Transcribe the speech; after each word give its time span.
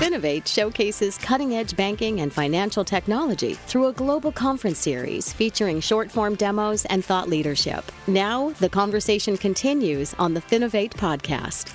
Finovate 0.00 0.46
showcases 0.46 1.18
cutting 1.18 1.56
edge 1.56 1.76
banking 1.76 2.22
and 2.22 2.32
financial 2.32 2.82
technology 2.82 3.52
through 3.52 3.88
a 3.88 3.92
global 3.92 4.32
conference 4.32 4.78
series 4.78 5.30
featuring 5.30 5.78
short 5.78 6.10
form 6.10 6.36
demos 6.36 6.86
and 6.86 7.04
thought 7.04 7.28
leadership. 7.28 7.84
Now, 8.06 8.48
the 8.60 8.70
conversation 8.70 9.36
continues 9.36 10.14
on 10.14 10.32
the 10.32 10.40
Finovate 10.40 10.94
podcast. 10.94 11.70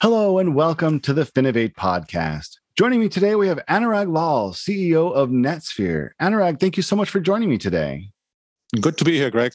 Hello, 0.00 0.38
and 0.38 0.54
welcome 0.54 1.00
to 1.00 1.12
the 1.12 1.26
Finovate 1.26 1.74
podcast. 1.74 2.56
Joining 2.78 3.00
me 3.00 3.10
today, 3.10 3.34
we 3.34 3.48
have 3.48 3.60
Anurag 3.68 4.10
Lal, 4.10 4.54
CEO 4.54 5.12
of 5.12 5.28
NetSfere. 5.28 6.12
Anurag, 6.18 6.58
thank 6.60 6.78
you 6.78 6.82
so 6.82 6.96
much 6.96 7.10
for 7.10 7.20
joining 7.20 7.50
me 7.50 7.58
today. 7.58 8.08
Good 8.80 8.96
to 8.96 9.04
be 9.04 9.18
here, 9.18 9.30
Greg. 9.30 9.52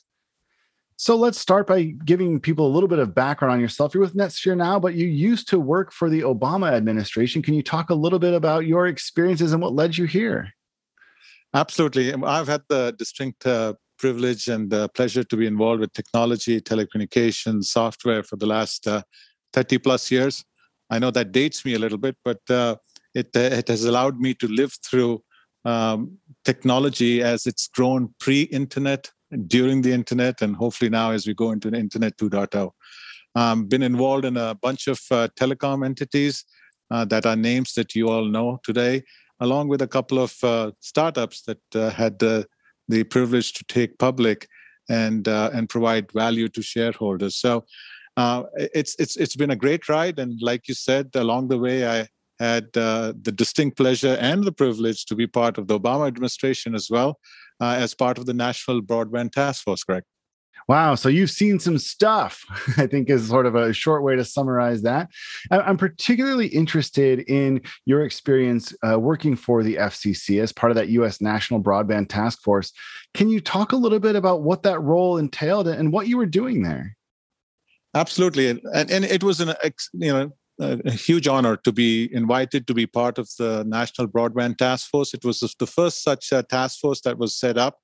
So 1.02 1.16
let's 1.16 1.40
start 1.40 1.66
by 1.66 1.84
giving 2.04 2.42
people 2.42 2.68
a 2.68 2.74
little 2.74 2.90
bit 2.90 3.00
of 3.00 3.16
background 3.16 3.54
on 3.54 3.62
yourself. 3.62 3.94
You're 3.94 4.02
with 4.02 4.18
NetSfere 4.18 4.58
now, 4.58 4.82
but 4.82 4.96
you 4.96 5.08
used 5.08 5.48
to 5.48 5.58
work 5.58 5.94
for 5.94 6.10
the 6.10 6.20
Obama 6.24 6.74
administration. 6.74 7.42
Can 7.42 7.54
you 7.54 7.64
talk 7.64 7.90
a 7.90 7.94
little 7.94 8.20
bit 8.20 8.34
about 8.34 8.66
your 8.66 8.86
experiences 8.86 9.54
and 9.54 9.62
what 9.62 9.72
led 9.72 9.98
you 9.98 10.04
here? 10.04 10.52
Absolutely. 11.54 12.14
I've 12.14 12.50
had 12.50 12.64
the 12.68 12.94
distinct 13.00 13.48
uh, 13.48 13.76
privilege 13.98 14.50
and 14.50 14.70
pleasure 14.94 15.24
to 15.24 15.38
be 15.38 15.48
involved 15.48 15.80
with 15.80 15.94
technology, 15.94 16.60
telecommunications, 16.60 17.64
software 17.64 18.22
for 18.22 18.36
the 18.36 18.48
last 18.48 18.86
uh, 18.86 19.02
30 19.54 19.78
plus 19.78 20.12
years. 20.12 20.44
I 20.90 21.00
know 21.00 21.12
that 21.12 21.32
dates 21.32 21.64
me 21.64 21.76
a 21.76 21.80
little 21.80 21.98
bit, 21.98 22.18
but 22.26 22.42
uh, 22.50 22.76
it, 23.16 23.30
uh, 23.38 23.40
it 23.40 23.70
has 23.70 23.86
allowed 23.86 24.20
me 24.20 24.34
to 24.34 24.50
live 24.50 24.76
through 24.84 25.24
um, 25.64 26.18
technology 26.44 27.24
as 27.24 27.48
it's 27.48 27.70
grown 27.70 28.14
pre 28.20 28.42
internet 28.42 29.10
during 29.48 29.82
the 29.82 29.92
internet 29.92 30.42
and 30.42 30.56
hopefully 30.56 30.90
now 30.90 31.12
as 31.12 31.28
we 31.28 31.34
go 31.34 31.52
into 31.52 31.70
the 31.70 31.78
internet 31.78 32.18
2.0 32.18 32.72
um, 33.36 33.66
been 33.66 33.84
involved 33.84 34.26
in 34.26 34.38
a 34.38 34.56
bunch 34.56 34.88
of 34.88 35.00
uh, 35.12 35.28
telecom 35.40 35.86
entities 35.86 36.46
uh, 36.92 37.06
that 37.06 37.26
are 37.26 37.36
names 37.36 37.74
that 37.74 37.94
you 37.96 38.10
all 38.10 38.26
know 38.26 38.60
today 38.64 39.04
along 39.40 39.68
with 39.68 39.82
a 39.82 39.88
couple 39.88 40.20
of 40.20 40.36
uh, 40.44 40.72
startups 40.80 41.44
that 41.44 41.62
uh, 41.76 41.90
had 41.90 42.20
the, 42.20 42.46
privilege 43.12 43.54
to 43.54 43.64
take 43.66 44.00
public 44.00 44.48
and 44.90 45.28
uh, 45.28 45.52
and 45.54 45.70
provide 45.70 46.12
value 46.12 46.48
to 46.50 46.60
shareholders. 46.64 47.36
So 47.36 47.64
uh, 48.18 48.46
it's 48.56 48.96
it's 48.98 49.16
it's 49.16 49.36
been 49.36 49.52
a 49.52 49.56
great 49.56 49.88
ride. 49.88 50.18
And 50.18 50.42
like 50.42 50.68
you 50.68 50.74
said 50.74 51.12
along 51.14 51.50
the 51.50 51.60
way 51.60 51.88
i 51.88 52.08
had 52.40 52.74
the 52.74 53.34
distinct 53.36 53.78
pleasure 53.78 54.18
and 54.20 54.44
the 54.44 54.52
privilege 54.52 55.06
to 55.06 55.16
be 55.16 55.28
part 55.28 55.60
of 55.60 55.68
the 55.68 55.78
obama 55.80 56.08
administration 56.08 56.74
as 56.74 56.88
well 56.90 57.20
uh, 57.60 57.76
as 57.80 57.94
part 57.94 58.18
of 58.18 58.26
the 58.26 58.34
National 58.34 58.82
Broadband 58.82 59.32
Task 59.32 59.64
Force, 59.64 59.84
correct? 59.84 60.08
Wow. 60.70 60.94
So 60.94 61.10
you've 61.10 61.32
seen 61.32 61.60
some 61.60 61.80
stuff, 61.80 62.46
I 62.78 62.86
think 62.86 63.10
is 63.10 63.28
sort 63.28 63.48
of 63.48 63.56
a 63.56 63.74
short 63.74 64.04
way 64.04 64.16
to 64.16 64.24
summarize 64.24 64.84
that. 64.84 65.10
I'm 65.50 65.78
particularly 65.78 66.46
interested 66.46 67.22
in 67.22 67.62
your 67.86 68.06
experience 68.06 68.72
uh, 68.88 69.00
working 69.00 69.36
for 69.36 69.64
the 69.64 69.78
FCC 69.78 70.40
as 70.40 70.52
part 70.52 70.70
of 70.72 70.76
that 70.76 70.90
US 70.90 71.22
National 71.22 71.60
Broadband 71.60 72.10
Task 72.10 72.42
Force. 72.44 72.72
Can 73.16 73.30
you 73.30 73.42
talk 73.42 73.72
a 73.72 73.78
little 73.78 74.00
bit 74.00 74.16
about 74.16 74.44
what 74.44 74.62
that 74.62 74.80
role 74.80 75.18
entailed 75.18 75.68
and 75.68 75.92
what 75.92 76.08
you 76.08 76.18
were 76.18 76.28
doing 76.28 76.62
there? 76.62 76.96
Absolutely. 77.96 78.50
And, 78.50 78.92
and 78.92 79.04
it 79.04 79.24
was 79.24 79.42
an, 79.42 79.56
you 79.94 80.14
know, 80.14 80.32
a 80.60 80.92
huge 80.92 81.28
honor 81.28 81.56
to 81.56 81.72
be 81.72 82.14
invited 82.14 82.68
to 82.68 82.74
be 82.74 82.86
part 82.86 83.18
of 83.18 83.30
the 83.38 83.64
National 83.66 84.08
Broadband 84.08 84.58
Task 84.58 84.90
Force. 84.90 85.14
It 85.14 85.24
was 85.24 85.40
the 85.58 85.68
first 85.68 86.04
such 86.04 86.34
uh, 86.34 86.44
task 86.44 86.80
force 86.80 87.02
that 87.02 87.18
was 87.18 87.36
set 87.36 87.58
up 87.58 87.80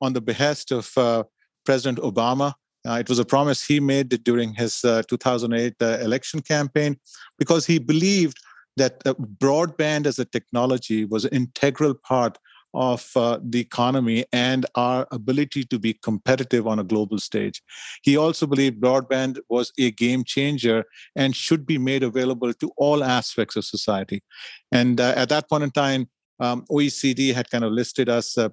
on 0.00 0.12
the 0.12 0.20
behest 0.20 0.70
of 0.70 0.96
uh, 0.96 1.24
President 1.64 1.98
Obama. 1.98 2.54
Uh, 2.86 2.94
it 2.94 3.08
was 3.08 3.18
a 3.18 3.24
promise 3.24 3.66
he 3.66 3.80
made 3.80 4.08
during 4.24 4.54
his 4.54 4.84
uh, 4.84 5.02
2008 5.08 5.74
uh, 5.80 5.98
election 6.00 6.40
campaign 6.40 6.96
because 7.38 7.66
he 7.66 7.78
believed 7.78 8.38
that 8.76 9.02
uh, 9.04 9.12
broadband 9.14 10.06
as 10.06 10.18
a 10.18 10.24
technology 10.24 11.04
was 11.04 11.24
an 11.24 11.34
integral 11.34 11.94
part 11.94 12.38
of 12.74 13.10
uh, 13.16 13.38
the 13.42 13.60
economy 13.60 14.24
and 14.32 14.66
our 14.74 15.06
ability 15.10 15.64
to 15.64 15.78
be 15.78 15.94
competitive 15.94 16.66
on 16.66 16.78
a 16.78 16.84
global 16.84 17.18
stage. 17.18 17.62
He 18.02 18.16
also 18.16 18.46
believed 18.46 18.80
broadband 18.80 19.38
was 19.48 19.72
a 19.78 19.90
game 19.90 20.24
changer 20.24 20.84
and 21.16 21.34
should 21.34 21.66
be 21.66 21.78
made 21.78 22.02
available 22.02 22.52
to 22.54 22.70
all 22.76 23.02
aspects 23.02 23.56
of 23.56 23.64
society. 23.64 24.22
And 24.70 25.00
uh, 25.00 25.14
at 25.16 25.28
that 25.30 25.48
point 25.48 25.64
in 25.64 25.70
time, 25.70 26.08
um, 26.38 26.64
OECD 26.70 27.34
had 27.34 27.50
kind 27.50 27.64
of 27.64 27.72
listed 27.72 28.08
us 28.08 28.38
uh, 28.38 28.48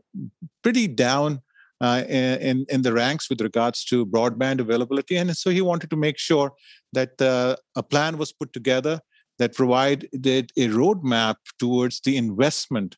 pretty 0.62 0.88
down 0.88 1.42
uh, 1.80 2.04
in 2.10 2.66
in 2.70 2.82
the 2.82 2.92
ranks 2.92 3.30
with 3.30 3.40
regards 3.40 3.86
to 3.86 4.06
broadband 4.06 4.60
availability, 4.60 5.16
and 5.16 5.38
so 5.38 5.52
he 5.52 5.62
wanted 5.62 5.90
to 5.92 5.96
make 5.96 6.18
sure 6.18 6.52
that 6.94 7.22
uh, 7.22 7.56
a 7.76 7.84
plan 7.84 8.18
was 8.18 8.34
put 8.34 8.52
together 8.52 9.00
that 9.38 9.54
provided 9.54 10.10
a 10.58 10.68
roadmap 10.70 11.36
towards 11.60 12.02
the 12.02 12.18
investment 12.18 12.98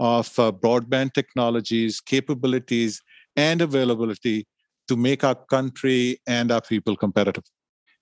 of 0.00 0.36
uh, 0.38 0.50
broadband 0.50 1.12
technologies, 1.12 2.00
capabilities, 2.00 3.02
and 3.36 3.60
availability 3.60 4.46
to 4.88 4.96
make 4.96 5.22
our 5.22 5.34
country 5.34 6.18
and 6.26 6.50
our 6.50 6.62
people 6.62 6.96
competitive. 6.96 7.44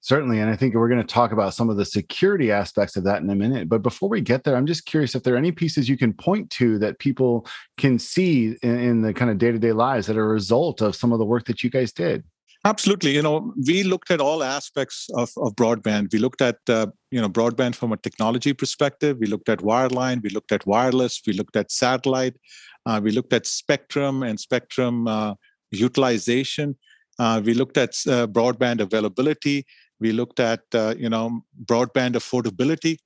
Certainly. 0.00 0.38
And 0.38 0.48
I 0.48 0.54
think 0.54 0.74
we're 0.74 0.88
going 0.88 1.04
to 1.04 1.14
talk 1.14 1.32
about 1.32 1.54
some 1.54 1.68
of 1.68 1.76
the 1.76 1.84
security 1.84 2.52
aspects 2.52 2.96
of 2.96 3.02
that 3.02 3.20
in 3.20 3.28
a 3.28 3.34
minute. 3.34 3.68
But 3.68 3.82
before 3.82 4.08
we 4.08 4.20
get 4.20 4.44
there, 4.44 4.54
I'm 4.54 4.64
just 4.64 4.86
curious 4.86 5.16
if 5.16 5.24
there 5.24 5.34
are 5.34 5.38
any 5.38 5.50
pieces 5.50 5.88
you 5.88 5.98
can 5.98 6.12
point 6.12 6.50
to 6.50 6.78
that 6.78 7.00
people 7.00 7.44
can 7.78 7.98
see 7.98 8.56
in, 8.62 8.78
in 8.78 9.02
the 9.02 9.12
kind 9.12 9.28
of 9.28 9.38
day 9.38 9.50
to 9.50 9.58
day 9.58 9.72
lives 9.72 10.06
that 10.06 10.16
are 10.16 10.24
a 10.24 10.32
result 10.32 10.80
of 10.80 10.94
some 10.94 11.12
of 11.12 11.18
the 11.18 11.24
work 11.24 11.46
that 11.46 11.64
you 11.64 11.68
guys 11.68 11.92
did. 11.92 12.22
Absolutely. 12.68 13.12
You 13.14 13.22
know, 13.22 13.54
we 13.66 13.82
looked 13.82 14.10
at 14.10 14.20
all 14.20 14.42
aspects 14.42 15.08
of, 15.14 15.30
of 15.38 15.56
broadband. 15.56 16.12
We 16.12 16.18
looked 16.18 16.42
at, 16.42 16.58
uh, 16.68 16.88
you 17.10 17.18
know, 17.18 17.30
broadband 17.30 17.74
from 17.76 17.94
a 17.94 17.96
technology 17.96 18.52
perspective. 18.52 19.16
We 19.18 19.26
looked 19.26 19.48
at 19.48 19.60
wireline. 19.60 20.22
We 20.22 20.28
looked 20.28 20.52
at 20.52 20.66
wireless. 20.66 21.22
We 21.26 21.32
looked 21.32 21.56
at 21.56 21.72
satellite. 21.72 22.36
Uh, 22.84 23.00
we 23.02 23.10
looked 23.10 23.32
at 23.32 23.46
spectrum 23.46 24.22
and 24.22 24.38
spectrum 24.38 25.08
uh, 25.08 25.32
utilization. 25.70 26.76
Uh, 27.18 27.40
we 27.42 27.54
looked 27.54 27.78
at 27.78 27.92
uh, 28.06 28.26
broadband 28.26 28.80
availability. 28.80 29.64
We 29.98 30.12
looked 30.12 30.38
at, 30.38 30.60
uh, 30.74 30.94
you 30.98 31.08
know, 31.08 31.40
broadband 31.64 32.16
affordability. 32.16 32.98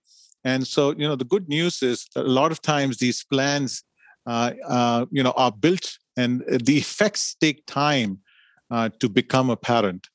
And 0.43 0.67
so, 0.67 0.91
you 0.91 1.07
know, 1.07 1.15
the 1.15 1.25
good 1.35 1.49
news 1.49 1.85
is 1.85 2.09
a 2.17 2.23
lot 2.25 2.51
of 2.51 2.61
times 2.63 2.99
these 2.99 3.25
plans, 3.33 3.85
you 4.27 5.23
know, 5.23 5.35
are 5.37 5.53
built 5.53 5.99
and 6.17 6.43
the 6.49 6.79
effects 6.79 7.37
take 7.41 7.65
time 7.67 8.19
to 9.01 9.09
become 9.09 9.51
apparent. 9.51 10.09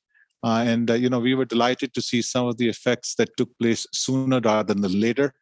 Uh, 0.43 0.63
and 0.65 0.91
uh, 0.91 0.93
you 0.93 1.09
know, 1.09 1.19
we 1.19 1.35
were 1.35 1.45
delighted 1.45 1.93
to 1.93 2.01
see 2.01 2.21
some 2.21 2.47
of 2.47 2.57
the 2.57 2.69
effects 2.69 3.15
that 3.15 3.29
took 3.37 3.49
place 3.59 3.87
sooner 3.91 4.39
rather 4.39 4.73
than 4.73 4.99
later. 4.99 5.33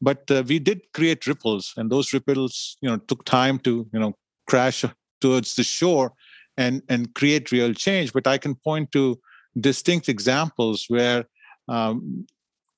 But 0.00 0.22
we 0.48 0.58
did 0.58 0.80
create 0.92 1.26
ripples, 1.26 1.74
and 1.76 1.90
those 1.90 2.12
ripples, 2.12 2.76
you 2.80 2.90
know, 2.90 2.96
took 2.96 3.24
time 3.24 3.58
to 3.60 3.88
you 3.92 4.00
know 4.00 4.14
crash 4.48 4.84
towards 5.20 5.54
the 5.54 5.62
shore 5.62 6.12
and 6.56 6.82
and 6.88 7.14
create 7.14 7.52
real 7.52 7.72
change. 7.72 8.12
But 8.12 8.26
I 8.26 8.36
can 8.38 8.54
point 8.56 8.90
to 8.92 9.18
distinct 9.58 10.08
examples 10.08 10.86
where 10.88 11.24
um, 11.68 12.26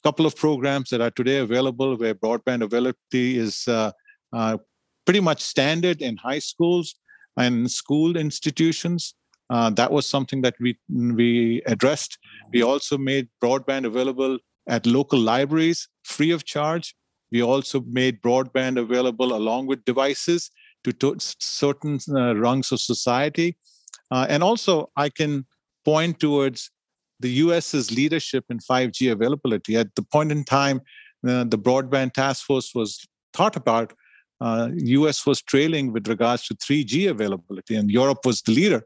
couple 0.04 0.26
of 0.26 0.36
programs 0.36 0.90
that 0.90 1.00
are 1.00 1.10
today 1.10 1.38
available 1.38 1.96
where 1.96 2.14
broadband 2.14 2.62
availability 2.62 3.38
is 3.38 3.66
uh, 3.66 3.90
uh, 4.34 4.58
pretty 5.06 5.20
much 5.20 5.40
standard 5.40 6.02
in 6.02 6.16
high 6.18 6.38
schools 6.38 6.94
and 7.38 7.70
school 7.70 8.16
institutions 8.16 9.14
uh, 9.50 9.70
that 9.70 9.92
was 9.92 10.06
something 10.06 10.42
that 10.42 10.54
we 10.60 10.76
we 10.88 11.62
addressed. 11.66 12.18
We 12.52 12.62
also 12.62 12.96
made 12.96 13.28
broadband 13.42 13.86
available 13.86 14.38
at 14.68 14.86
local 14.86 15.18
libraries 15.18 15.88
free 16.04 16.30
of 16.30 16.44
charge. 16.44 16.94
We 17.30 17.42
also 17.42 17.80
made 17.86 18.22
broadband 18.22 18.78
available 18.78 19.34
along 19.34 19.66
with 19.66 19.84
devices 19.84 20.50
to, 20.84 20.92
to 20.92 21.16
certain 21.18 21.98
uh, 22.14 22.36
rungs 22.36 22.70
of 22.72 22.80
society. 22.80 23.56
Uh, 24.10 24.26
and 24.28 24.42
also, 24.42 24.90
I 24.96 25.08
can 25.08 25.46
point 25.84 26.20
towards 26.20 26.70
the 27.20 27.30
US's 27.30 27.90
leadership 27.90 28.44
in 28.50 28.58
5G 28.58 29.10
availability. 29.10 29.76
At 29.76 29.94
the 29.94 30.02
point 30.02 30.30
in 30.30 30.44
time, 30.44 30.80
uh, 31.26 31.44
the 31.44 31.58
broadband 31.58 32.12
task 32.12 32.44
force 32.44 32.74
was 32.74 33.04
thought 33.32 33.56
about. 33.56 33.92
US 34.40 35.26
uh, 35.26 35.30
was 35.30 35.42
trailing 35.42 35.92
with 35.92 36.06
regards 36.06 36.46
to 36.48 36.54
3G 36.54 37.10
availability, 37.10 37.76
and 37.76 37.90
Europe 37.90 38.18
was 38.24 38.42
the 38.42 38.52
leader 38.52 38.84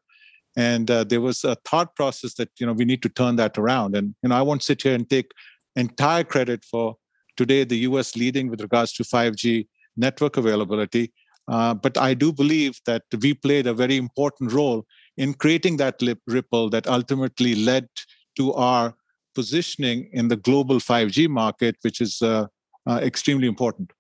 and 0.59 0.91
uh, 0.91 1.05
there 1.05 1.21
was 1.21 1.45
a 1.45 1.57
thought 1.65 1.95
process 1.95 2.35
that 2.35 2.51
you 2.59 2.67
know 2.67 2.73
we 2.73 2.85
need 2.85 3.01
to 3.03 3.09
turn 3.09 3.37
that 3.37 3.57
around. 3.57 3.97
And 3.97 4.15
you 4.23 4.29
know 4.29 4.37
i 4.37 4.43
won't 4.43 4.63
sit 4.63 4.83
here 4.83 4.95
and 4.95 5.09
take 5.09 5.31
entire 5.77 6.25
credit 6.25 6.65
for 6.65 6.97
today 7.37 7.63
the 7.65 7.79
us 7.87 8.17
leading 8.17 8.51
with 8.51 8.61
regards 8.61 8.93
to 8.95 9.05
5g 9.05 9.69
network 9.97 10.37
availability. 10.37 11.13
Uh, 11.57 11.73
but 11.73 11.97
i 11.97 12.13
do 12.13 12.31
believe 12.31 12.79
that 12.85 13.05
we 13.23 13.33
played 13.33 13.67
a 13.67 13.73
very 13.83 13.97
important 13.97 14.53
role 14.53 14.85
in 15.17 15.33
creating 15.33 15.79
that 15.79 16.03
ripple 16.27 16.69
that 16.69 16.87
ultimately 16.87 17.55
led 17.55 17.89
to 18.37 18.53
our 18.53 18.95
positioning 19.35 20.11
in 20.13 20.29
the 20.29 20.37
global 20.49 20.79
5g 20.89 21.27
market 21.27 21.77
which 21.87 22.03
is 22.07 22.21
uh, 22.21 22.47
uh 22.91 23.01
extremely 23.11 23.49
important 23.55 23.95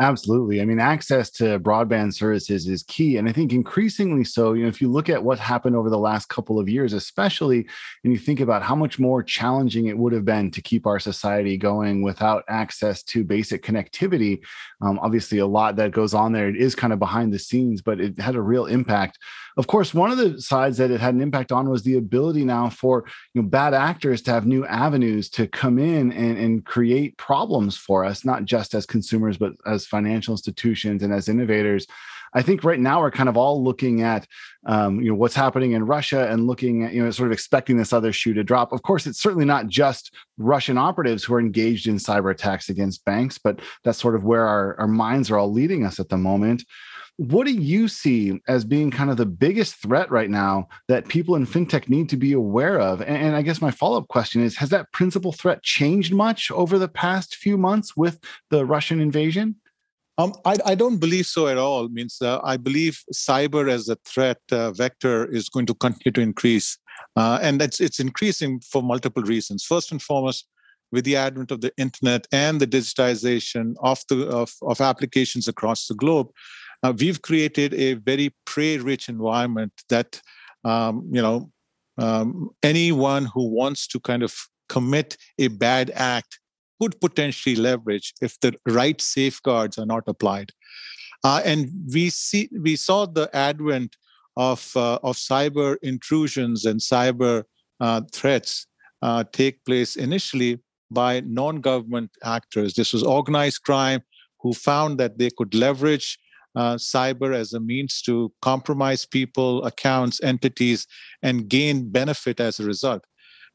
Absolutely. 0.00 0.60
I 0.60 0.64
mean, 0.64 0.80
access 0.80 1.30
to 1.32 1.60
broadband 1.60 2.14
services 2.14 2.66
is 2.66 2.82
key. 2.82 3.16
And 3.16 3.28
I 3.28 3.32
think 3.32 3.52
increasingly 3.52 4.24
so, 4.24 4.52
you 4.54 4.64
know, 4.64 4.68
if 4.68 4.80
you 4.80 4.90
look 4.90 5.08
at 5.08 5.22
what 5.22 5.38
happened 5.38 5.76
over 5.76 5.88
the 5.88 5.98
last 5.98 6.28
couple 6.28 6.58
of 6.58 6.68
years, 6.68 6.92
especially, 6.92 7.66
and 8.02 8.12
you 8.12 8.18
think 8.18 8.40
about 8.40 8.62
how 8.62 8.74
much 8.74 8.98
more 8.98 9.22
challenging 9.22 9.86
it 9.86 9.96
would 9.96 10.12
have 10.12 10.24
been 10.24 10.50
to 10.50 10.60
keep 10.60 10.86
our 10.86 10.98
society 10.98 11.56
going 11.56 12.02
without 12.02 12.42
access 12.48 13.04
to 13.04 13.22
basic 13.22 13.62
connectivity. 13.62 14.40
Um, 14.80 14.98
obviously, 15.00 15.38
a 15.38 15.46
lot 15.46 15.76
that 15.76 15.92
goes 15.92 16.12
on 16.12 16.32
there. 16.32 16.48
It 16.48 16.56
is 16.56 16.74
kind 16.74 16.92
of 16.92 16.98
behind 16.98 17.32
the 17.32 17.38
scenes, 17.38 17.80
but 17.80 18.00
it 18.00 18.18
had 18.18 18.34
a 18.34 18.42
real 18.42 18.66
impact 18.66 19.18
of 19.56 19.66
course, 19.66 19.94
one 19.94 20.10
of 20.10 20.18
the 20.18 20.40
sides 20.40 20.78
that 20.78 20.90
it 20.90 21.00
had 21.00 21.14
an 21.14 21.20
impact 21.20 21.52
on 21.52 21.68
was 21.68 21.82
the 21.82 21.96
ability 21.96 22.44
now 22.44 22.70
for 22.70 23.04
you 23.34 23.42
know 23.42 23.48
bad 23.48 23.74
actors 23.74 24.22
to 24.22 24.32
have 24.32 24.46
new 24.46 24.66
avenues 24.66 25.28
to 25.30 25.46
come 25.46 25.78
in 25.78 26.12
and, 26.12 26.38
and 26.38 26.64
create 26.64 27.16
problems 27.16 27.76
for 27.76 28.04
us, 28.04 28.24
not 28.24 28.44
just 28.44 28.74
as 28.74 28.86
consumers, 28.86 29.36
but 29.36 29.52
as 29.66 29.86
financial 29.86 30.34
institutions 30.34 31.02
and 31.02 31.12
as 31.12 31.28
innovators. 31.28 31.86
I 32.34 32.42
think 32.42 32.64
right 32.64 32.80
now 32.80 33.00
we're 33.00 33.12
kind 33.12 33.28
of 33.28 33.36
all 33.36 33.62
looking 33.62 34.02
at 34.02 34.26
um, 34.66 35.00
you 35.00 35.10
know 35.10 35.14
what's 35.14 35.36
happening 35.36 35.72
in 35.72 35.86
Russia 35.86 36.28
and 36.28 36.46
looking 36.46 36.82
at 36.82 36.92
you 36.92 37.04
know 37.04 37.10
sort 37.10 37.28
of 37.28 37.32
expecting 37.32 37.76
this 37.76 37.92
other 37.92 38.12
shoe 38.12 38.34
to 38.34 38.42
drop. 38.42 38.72
Of 38.72 38.82
course, 38.82 39.06
it's 39.06 39.20
certainly 39.20 39.44
not 39.44 39.68
just 39.68 40.12
Russian 40.36 40.76
operatives 40.76 41.22
who 41.22 41.34
are 41.34 41.40
engaged 41.40 41.86
in 41.86 41.96
cyber 41.96 42.32
attacks 42.32 42.68
against 42.68 43.04
banks, 43.04 43.38
but 43.38 43.60
that's 43.84 43.98
sort 43.98 44.16
of 44.16 44.24
where 44.24 44.46
our, 44.46 44.78
our 44.80 44.88
minds 44.88 45.30
are 45.30 45.38
all 45.38 45.52
leading 45.52 45.86
us 45.86 46.00
at 46.00 46.08
the 46.08 46.16
moment. 46.16 46.64
What 47.16 47.46
do 47.46 47.52
you 47.52 47.86
see 47.86 48.40
as 48.48 48.64
being 48.64 48.90
kind 48.90 49.08
of 49.08 49.16
the 49.16 49.26
biggest 49.26 49.76
threat 49.76 50.10
right 50.10 50.28
now 50.28 50.68
that 50.88 51.08
people 51.08 51.36
in 51.36 51.46
fintech 51.46 51.88
need 51.88 52.08
to 52.08 52.16
be 52.16 52.32
aware 52.32 52.80
of? 52.80 53.02
And, 53.02 53.36
I 53.36 53.42
guess 53.42 53.60
my 53.60 53.70
follow 53.70 53.98
up 53.98 54.08
question 54.08 54.42
is 54.42 54.56
Has 54.56 54.70
that 54.70 54.90
principal 54.92 55.32
threat 55.32 55.62
changed 55.62 56.12
much 56.12 56.50
over 56.50 56.78
the 56.78 56.88
past 56.88 57.36
few 57.36 57.56
months 57.56 57.96
with 57.96 58.18
the 58.50 58.66
Russian 58.66 59.00
invasion? 59.00 59.56
Um, 60.16 60.32
I, 60.44 60.56
I, 60.64 60.74
don't 60.76 60.98
believe 60.98 61.26
so 61.26 61.48
at 61.48 61.58
all. 61.58 61.88
Means 61.88 62.22
uh, 62.22 62.40
I 62.44 62.56
believe 62.56 63.02
cyber 63.12 63.68
as 63.68 63.88
a 63.88 63.96
threat 64.04 64.38
uh, 64.52 64.70
vector 64.70 65.24
is 65.26 65.48
going 65.48 65.66
to 65.66 65.74
continue 65.74 66.12
to 66.12 66.20
increase, 66.20 66.78
uh, 67.16 67.40
and 67.42 67.60
that's 67.60 67.80
it's 67.80 67.98
increasing 67.98 68.60
for 68.60 68.80
multiple 68.80 69.24
reasons. 69.24 69.64
First 69.64 69.90
and 69.90 70.00
foremost, 70.00 70.46
with 70.92 71.04
the 71.04 71.16
advent 71.16 71.50
of 71.50 71.62
the 71.62 71.72
internet 71.76 72.28
and 72.30 72.60
the 72.60 72.66
digitization 72.66 73.74
of 73.80 74.02
the 74.08 74.28
of, 74.28 74.54
of 74.62 74.80
applications 74.80 75.48
across 75.48 75.88
the 75.88 75.94
globe, 75.94 76.28
uh, 76.84 76.92
we've 76.98 77.22
created 77.22 77.72
a 77.74 77.94
very 77.94 78.32
prey-rich 78.44 79.08
environment 79.08 79.72
that 79.88 80.20
um, 80.64 81.08
you 81.10 81.22
know 81.22 81.50
um, 81.98 82.50
anyone 82.62 83.24
who 83.32 83.48
wants 83.48 83.86
to 83.88 83.98
kind 83.98 84.22
of 84.22 84.34
commit 84.68 85.16
a 85.38 85.48
bad 85.48 85.90
act 85.94 86.38
could 86.80 87.00
potentially 87.00 87.56
leverage 87.56 88.12
if 88.20 88.38
the 88.40 88.52
right 88.66 89.00
safeguards 89.00 89.78
are 89.78 89.86
not 89.86 90.02
applied. 90.06 90.50
Uh, 91.22 91.40
and 91.44 91.70
we 91.92 92.10
see 92.10 92.50
we 92.60 92.76
saw 92.76 93.06
the 93.06 93.34
advent 93.34 93.96
of 94.36 94.70
uh, 94.76 94.98
of 95.02 95.16
cyber 95.16 95.76
intrusions 95.82 96.66
and 96.66 96.80
cyber 96.80 97.44
uh, 97.80 98.02
threats 98.12 98.66
uh, 99.00 99.24
take 99.32 99.64
place 99.64 99.96
initially 99.96 100.58
by 100.90 101.20
non-government 101.20 102.10
actors. 102.22 102.74
This 102.74 102.92
was 102.92 103.02
organized 103.02 103.62
crime 103.62 104.02
who 104.40 104.52
found 104.52 104.98
that 104.98 105.18
they 105.18 105.30
could 105.30 105.54
leverage 105.54 106.18
uh, 106.54 106.74
cyber 106.74 107.34
as 107.34 107.52
a 107.52 107.60
means 107.60 108.00
to 108.02 108.32
compromise 108.42 109.04
people, 109.04 109.64
accounts, 109.64 110.22
entities, 110.22 110.86
and 111.22 111.48
gain 111.48 111.90
benefit 111.90 112.40
as 112.40 112.60
a 112.60 112.64
result. 112.64 113.04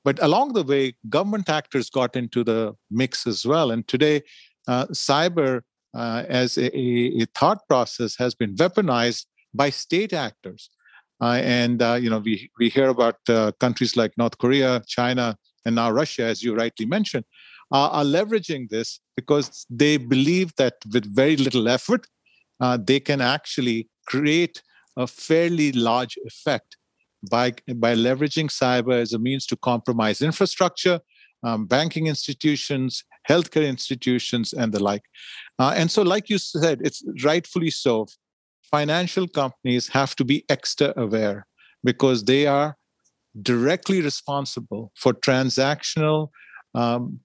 But 0.04 0.22
along 0.22 0.54
the 0.54 0.64
way, 0.64 0.96
government 1.10 1.50
actors 1.50 1.90
got 1.90 2.16
into 2.16 2.44
the 2.44 2.74
mix 2.90 3.28
as 3.28 3.46
well. 3.46 3.72
And 3.72 3.88
today, 3.88 4.24
uh, 4.68 4.86
cyber 4.88 5.62
uh, 5.94 6.24
as 6.28 6.58
a, 6.58 6.76
a, 6.78 7.26
thought 7.36 7.68
process 7.68 8.16
has 8.18 8.36
been 8.36 8.56
weaponized 8.56 9.26
by 9.54 9.70
state 9.70 10.14
actors. 10.14 10.70
Uh, 11.22 11.42
and 11.44 11.82
uh, 11.82 11.98
you 12.00 12.10
know, 12.10 12.20
we 12.20 12.50
we 12.60 12.70
hear 12.70 12.88
about 12.88 13.18
uh, 13.28 13.52
countries 13.60 13.98
like 13.98 14.18
North 14.18 14.38
Korea, 14.38 14.82
China, 14.88 15.36
and 15.66 15.76
now 15.76 15.92
Russia, 15.92 16.24
as 16.24 16.44
you 16.44 16.56
rightly 16.56 16.86
mentioned, 16.86 17.26
are 17.72 18.04
leveraging 18.04 18.70
this 18.70 19.00
because 19.16 19.66
they 19.70 19.98
believe 19.98 20.56
that 20.56 20.76
with 20.94 21.06
very 21.14 21.36
little 21.36 21.68
effort, 21.68 22.08
uh, 22.60 22.78
they 22.82 23.00
can 23.00 23.22
actually 23.22 23.88
create 24.06 24.62
a 24.98 25.08
fairly 25.08 25.72
large 25.72 26.18
effect 26.26 26.78
by, 27.30 27.54
by 27.76 27.96
leveraging 27.96 28.50
cyber 28.50 28.94
as 28.94 29.14
a 29.14 29.20
means 29.20 29.46
to 29.48 29.56
compromise 29.58 30.22
infrastructure, 30.22 31.00
um, 31.44 31.66
banking 31.66 32.08
institutions, 32.08 33.04
healthcare 33.30 33.68
institutions, 33.68 34.54
and 34.54 34.74
the 34.74 34.82
like. 34.82 35.04
Uh, 35.58 35.74
and 35.76 35.90
so, 35.90 36.02
like 36.02 36.30
you 36.30 36.38
said, 36.38 36.80
it's 36.84 37.04
rightfully 37.24 37.72
so. 37.72 38.08
Financial 38.70 39.28
companies 39.28 39.88
have 39.88 40.16
to 40.16 40.26
be 40.26 40.46
extra 40.50 40.94
aware 40.98 41.48
because 41.84 42.26
they 42.26 42.46
are 42.46 42.78
directly 43.42 44.02
responsible 44.02 44.92
for 44.96 45.14
transactional 45.14 46.30
um, 46.76 47.20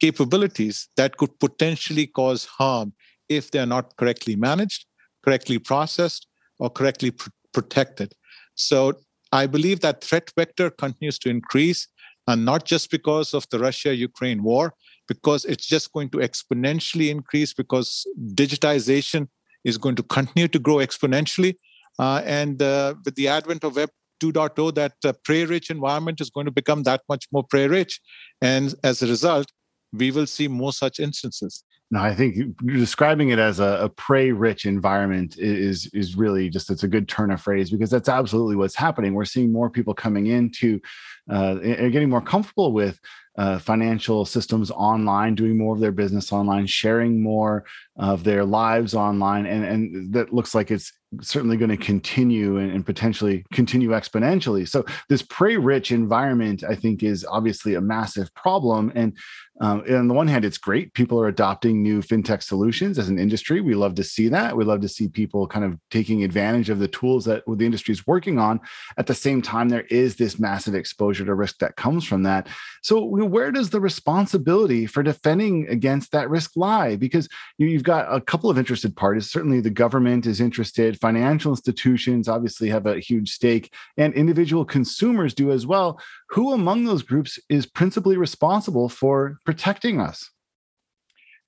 capabilities 0.00 0.88
that 0.96 1.16
could 1.16 1.38
potentially 1.40 2.06
cause 2.06 2.44
harm 2.44 2.92
if 3.30 3.50
they're 3.50 3.64
not 3.64 3.96
correctly 3.96 4.36
managed, 4.36 4.84
correctly 5.24 5.58
processed, 5.58 6.26
or 6.58 6.68
correctly 6.68 7.12
pr- 7.12 7.30
protected. 7.54 8.12
So 8.56 8.94
I 9.32 9.46
believe 9.46 9.80
that 9.80 10.04
threat 10.04 10.30
vector 10.36 10.68
continues 10.68 11.18
to 11.20 11.30
increase, 11.30 11.88
and 12.26 12.44
not 12.44 12.66
just 12.66 12.90
because 12.90 13.32
of 13.32 13.46
the 13.50 13.58
Russia 13.58 13.94
Ukraine 13.94 14.42
war, 14.42 14.74
because 15.08 15.44
it's 15.44 15.66
just 15.66 15.92
going 15.92 16.10
to 16.10 16.18
exponentially 16.18 17.08
increase 17.10 17.54
because 17.54 18.06
digitization 18.34 19.28
is 19.64 19.78
going 19.78 19.96
to 19.96 20.02
continue 20.02 20.48
to 20.48 20.58
grow 20.58 20.76
exponentially. 20.76 21.54
Uh, 21.98 22.22
and 22.24 22.62
uh, 22.62 22.94
with 23.04 23.14
the 23.14 23.28
advent 23.28 23.64
of 23.64 23.76
Web 23.76 23.90
2.0, 24.22 24.74
that 24.74 24.94
uh, 25.04 25.12
prey 25.24 25.44
rich 25.44 25.70
environment 25.70 26.20
is 26.20 26.30
going 26.30 26.46
to 26.46 26.52
become 26.52 26.82
that 26.84 27.02
much 27.08 27.26
more 27.32 27.44
prey 27.44 27.66
rich. 27.66 28.00
And 28.40 28.74
as 28.84 29.02
a 29.02 29.06
result, 29.06 29.46
we 29.92 30.10
will 30.10 30.26
see 30.26 30.48
more 30.48 30.72
such 30.72 31.00
instances. 31.00 31.64
No, 31.92 32.00
I 32.00 32.14
think 32.14 32.36
describing 32.64 33.30
it 33.30 33.40
as 33.40 33.58
a, 33.58 33.80
a 33.82 33.88
prey-rich 33.88 34.64
environment 34.64 35.36
is 35.38 35.90
is 35.92 36.16
really 36.16 36.48
just 36.48 36.70
it's 36.70 36.84
a 36.84 36.88
good 36.88 37.08
turn 37.08 37.32
of 37.32 37.40
phrase 37.42 37.68
because 37.68 37.90
that's 37.90 38.08
absolutely 38.08 38.54
what's 38.54 38.76
happening. 38.76 39.12
We're 39.12 39.24
seeing 39.24 39.50
more 39.50 39.68
people 39.68 39.92
coming 39.92 40.28
into 40.28 40.80
uh, 41.28 41.58
and 41.60 41.92
getting 41.92 42.08
more 42.08 42.20
comfortable 42.20 42.72
with 42.72 43.00
uh, 43.36 43.58
financial 43.58 44.24
systems 44.24 44.70
online, 44.70 45.34
doing 45.34 45.58
more 45.58 45.74
of 45.74 45.80
their 45.80 45.90
business 45.90 46.32
online, 46.32 46.66
sharing 46.66 47.20
more 47.22 47.64
of 47.96 48.22
their 48.22 48.44
lives 48.44 48.94
online, 48.94 49.46
and 49.46 49.64
and 49.64 50.12
that 50.12 50.32
looks 50.32 50.54
like 50.54 50.70
it's 50.70 50.92
certainly 51.20 51.56
going 51.56 51.70
to 51.70 51.76
continue 51.76 52.58
and, 52.58 52.70
and, 52.70 52.86
potentially 52.86 53.44
continue 53.52 53.90
exponentially. 53.90 54.68
So 54.68 54.84
this 55.08 55.22
prey-rich 55.22 55.90
environment, 55.90 56.62
I 56.62 56.76
think, 56.76 57.02
is 57.02 57.24
obviously 57.24 57.74
a 57.74 57.80
massive 57.80 58.32
problem. 58.34 58.92
And 58.94 59.16
um, 59.60 59.84
on 59.90 60.08
the 60.08 60.14
one 60.14 60.28
hand, 60.28 60.44
it's 60.44 60.56
great. 60.56 60.94
People 60.94 61.20
are 61.20 61.28
adopting 61.28 61.82
new 61.82 62.00
fintech 62.00 62.42
solutions 62.42 62.98
as 62.98 63.10
an 63.10 63.18
industry. 63.18 63.60
We 63.60 63.74
love 63.74 63.94
to 63.96 64.04
see 64.04 64.28
that. 64.28 64.56
We 64.56 64.64
love 64.64 64.80
to 64.80 64.88
see 64.88 65.08
people 65.08 65.46
kind 65.46 65.66
of 65.66 65.78
taking 65.90 66.24
advantage 66.24 66.70
of 66.70 66.78
the 66.78 66.88
tools 66.88 67.26
that 67.26 67.42
the 67.46 67.66
industry 67.66 67.92
is 67.92 68.06
working 68.06 68.38
on. 68.38 68.60
At 68.96 69.06
the 69.06 69.14
same 69.14 69.42
time, 69.42 69.68
there 69.68 69.84
is 69.90 70.16
this 70.16 70.38
massive 70.38 70.74
exposure 70.74 71.26
to 71.26 71.34
risk 71.34 71.58
that 71.58 71.76
comes 71.76 72.06
from 72.06 72.22
that. 72.22 72.48
So, 72.82 73.04
where 73.04 73.52
does 73.52 73.68
the 73.68 73.80
responsibility 73.80 74.86
for 74.86 75.02
defending 75.02 75.68
against 75.68 76.12
that 76.12 76.30
risk 76.30 76.52
lie? 76.56 76.96
Because 76.96 77.28
you've 77.58 77.82
got 77.82 78.06
a 78.10 78.20
couple 78.20 78.48
of 78.48 78.58
interested 78.58 78.96
parties. 78.96 79.30
Certainly, 79.30 79.60
the 79.60 79.68
government 79.68 80.24
is 80.24 80.40
interested. 80.40 80.98
Financial 81.00 81.52
institutions 81.52 82.28
obviously 82.28 82.68
have 82.68 82.86
a 82.86 83.00
huge 83.00 83.30
stake, 83.30 83.72
and 83.96 84.12
individual 84.14 84.64
consumers 84.64 85.34
do 85.34 85.50
as 85.50 85.66
well. 85.66 86.00
Who 86.30 86.52
among 86.52 86.84
those 86.84 87.02
groups 87.02 87.38
is 87.48 87.66
principally 87.66 88.16
responsible 88.16 88.88
for 88.88 89.38
protecting 89.44 90.00
us? 90.00 90.30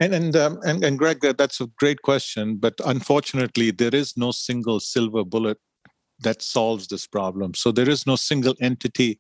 And 0.01 0.15
and, 0.15 0.37
um, 0.37 0.59
and 0.65 0.85
and 0.85 0.99
Greg, 0.99 1.21
that's 1.21 1.61
a 1.61 1.69
great 1.79 2.03
question. 2.03 2.57
But 2.57 2.75
unfortunately, 2.85 3.71
there 3.71 3.95
is 3.95 4.17
no 4.17 4.33
single 4.33 4.81
silver 4.81 5.25
bullet 5.25 5.59
that 6.21 6.43
solves 6.43 6.87
this 6.89 7.07
problem. 7.07 7.55
So 7.55 7.73
there 7.73 7.89
is 7.89 8.07
no 8.07 8.17
single 8.17 8.55
entity 8.61 9.19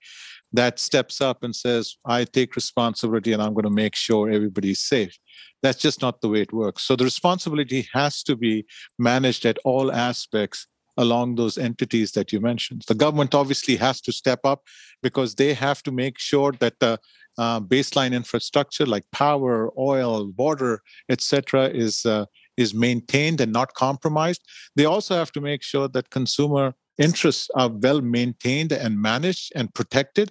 that 0.53 0.79
steps 0.79 1.21
up 1.21 1.43
and 1.43 1.55
says, 1.55 1.97
"I 2.05 2.25
take 2.25 2.57
responsibility 2.57 3.33
and 3.33 3.43
I'm 3.43 3.55
going 3.55 3.65
to 3.65 3.71
make 3.71 3.95
sure 3.95 4.31
everybody's 4.31 4.81
safe." 4.81 5.17
That's 5.63 5.81
just 5.81 6.03
not 6.03 6.21
the 6.21 6.29
way 6.29 6.43
it 6.43 6.53
works. 6.53 6.83
So 6.83 6.97
the 6.97 7.05
responsibility 7.05 7.89
has 7.93 8.23
to 8.25 8.37
be 8.37 8.65
managed 8.99 9.47
at 9.47 9.59
all 9.65 9.93
aspects 9.93 10.67
along 10.97 11.37
those 11.37 11.57
entities 11.57 12.13
that 12.13 12.33
you 12.33 12.41
mentioned. 12.41 12.83
The 12.87 12.95
government 12.95 13.35
obviously 13.35 13.77
has 13.77 14.01
to 14.03 14.13
step 14.13 14.41
up 14.45 14.63
because 15.03 15.35
they 15.35 15.55
have 15.55 15.83
to 15.85 15.93
make 15.93 16.19
sure 16.19 16.53
that 16.61 16.79
the 16.81 16.99
uh, 17.39 17.61
baseline 17.61 18.13
infrastructure 18.13 18.85
like 18.85 19.05
power, 19.11 19.71
oil, 19.79 20.33
water, 20.37 20.83
etc., 21.09 21.69
is 21.69 22.05
uh, 22.05 22.27
is 22.59 22.75
maintained 22.75 23.41
and 23.41 23.53
not 23.53 23.73
compromised. 23.75 24.43
They 24.77 24.85
also 24.85 25.15
have 25.15 25.33
to 25.33 25.41
make 25.41 25.63
sure 25.63 25.89
that 25.89 26.11
consumer 26.11 26.75
interests 26.99 27.49
are 27.55 27.71
well 27.71 28.03
maintained 28.03 28.73
and 28.73 29.01
managed 29.01 29.53
and 29.55 29.73
protected. 29.73 30.31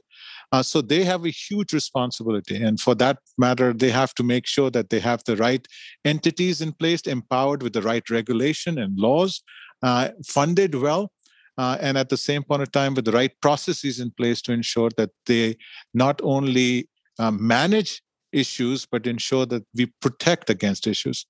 Uh, 0.52 0.62
so 0.62 0.82
they 0.82 1.04
have 1.04 1.26
a 1.26 1.30
huge 1.30 1.72
responsibility. 1.74 2.62
And 2.62 2.80
for 2.80 2.94
that 2.96 3.20
matter, 3.38 3.74
they 3.74 3.90
have 3.90 4.14
to 4.16 4.24
make 4.24 4.46
sure 4.46 4.70
that 4.72 4.90
they 4.90 5.00
have 5.00 5.24
the 5.26 5.38
right 5.38 5.66
entities 6.04 6.62
in 6.62 6.74
place, 6.74 7.02
empowered 7.02 7.64
with 7.64 7.74
the 7.74 7.82
right 7.82 8.08
regulation 8.10 8.78
and 8.78 8.98
laws, 8.98 9.42
uh, 9.82 10.10
funded 10.28 10.76
well. 10.76 11.12
Uh, 11.58 11.78
and 11.80 11.98
at 11.98 12.10
the 12.10 12.18
same 12.18 12.44
point 12.44 12.62
of 12.62 12.72
time, 12.72 12.94
with 12.96 13.06
the 13.06 13.12
right 13.12 13.32
processes 13.42 14.00
in 14.00 14.12
place 14.12 14.42
to 14.42 14.52
ensure 14.52 14.90
that 14.98 15.12
they 15.26 15.56
not 15.94 16.20
only 16.24 16.90
um, 17.20 17.46
manage 17.46 18.02
issues, 18.32 18.86
but 18.86 19.06
ensure 19.06 19.46
that 19.46 19.64
we 19.76 19.92
protect 20.02 20.50
against 20.50 20.88
issues. 20.88 21.26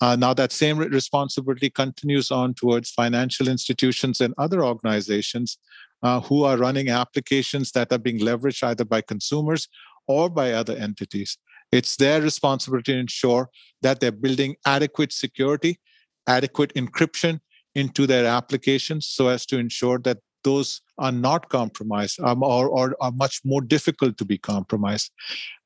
Uh, 0.00 0.16
now, 0.16 0.34
that 0.34 0.52
same 0.52 0.78
responsibility 0.78 1.70
continues 1.70 2.30
on 2.30 2.54
towards 2.54 2.90
financial 2.90 3.48
institutions 3.48 4.20
and 4.20 4.34
other 4.36 4.64
organizations 4.64 5.58
uh, 6.02 6.20
who 6.20 6.44
are 6.44 6.56
running 6.56 6.88
applications 6.88 7.72
that 7.72 7.92
are 7.92 7.98
being 7.98 8.18
leveraged 8.20 8.62
either 8.62 8.84
by 8.84 9.00
consumers 9.00 9.68
or 10.06 10.28
by 10.28 10.52
other 10.52 10.76
entities. 10.76 11.38
It's 11.72 11.96
their 11.96 12.20
responsibility 12.20 12.92
to 12.92 12.98
ensure 12.98 13.50
that 13.82 14.00
they're 14.00 14.12
building 14.12 14.56
adequate 14.66 15.12
security, 15.12 15.80
adequate 16.26 16.74
encryption 16.74 17.40
into 17.74 18.06
their 18.06 18.26
applications 18.26 19.06
so 19.06 19.28
as 19.28 19.44
to 19.46 19.58
ensure 19.58 19.98
that 20.00 20.18
those 20.44 20.80
are 20.98 21.12
not 21.12 21.48
compromised 21.48 22.20
um, 22.20 22.42
or, 22.42 22.68
or, 22.68 22.96
are 23.00 23.10
much 23.12 23.40
more 23.44 23.60
difficult 23.60 24.16
to 24.16 24.24
be 24.24 24.38
compromised. 24.38 25.10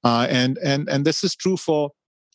Uh, 0.04 0.26
and, 0.30 0.58
and, 0.64 0.88
and 0.88 1.04
this 1.04 1.22
is 1.22 1.36
true 1.36 1.56
for 1.56 1.90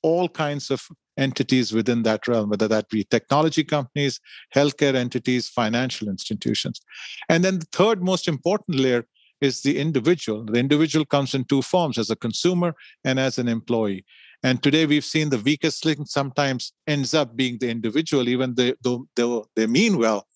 all 0.09 0.27
kinds 0.29 0.69
of 0.69 0.81
entities 1.17 1.73
within 1.73 2.03
that 2.03 2.27
realm, 2.27 2.49
whether 2.49 2.67
that 2.67 2.89
be 2.89 3.03
technology 3.03 3.63
companies, 3.63 4.19
healthcare 4.53 4.95
entities, 4.95 5.49
financial 5.49 6.07
institutions. 6.15 6.79
And 7.27 7.43
then 7.43 7.59
the 7.59 7.67
third 7.71 8.03
most 8.03 8.27
important 8.27 8.79
layer 8.85 9.03
is 9.41 9.61
the 9.61 9.79
individual. 9.85 10.45
The 10.45 10.59
individual 10.59 11.05
comes 11.05 11.33
in 11.33 11.45
two 11.45 11.61
forms 11.61 11.97
as 11.97 12.09
a 12.09 12.15
consumer 12.15 12.73
and 13.03 13.19
as 13.19 13.39
an 13.39 13.47
employee. 13.47 14.03
And 14.43 14.61
today 14.61 14.85
we've 14.85 15.11
seen 15.15 15.29
the 15.29 15.39
weakest 15.49 15.85
link 15.85 15.99
sometimes 16.07 16.73
ends 16.85 17.13
up 17.13 17.35
being 17.35 17.57
the 17.59 17.69
individual, 17.69 18.29
even 18.29 18.55
though 18.55 19.47
they, 19.55 19.67
mean 19.67 19.97
well, 19.97 20.27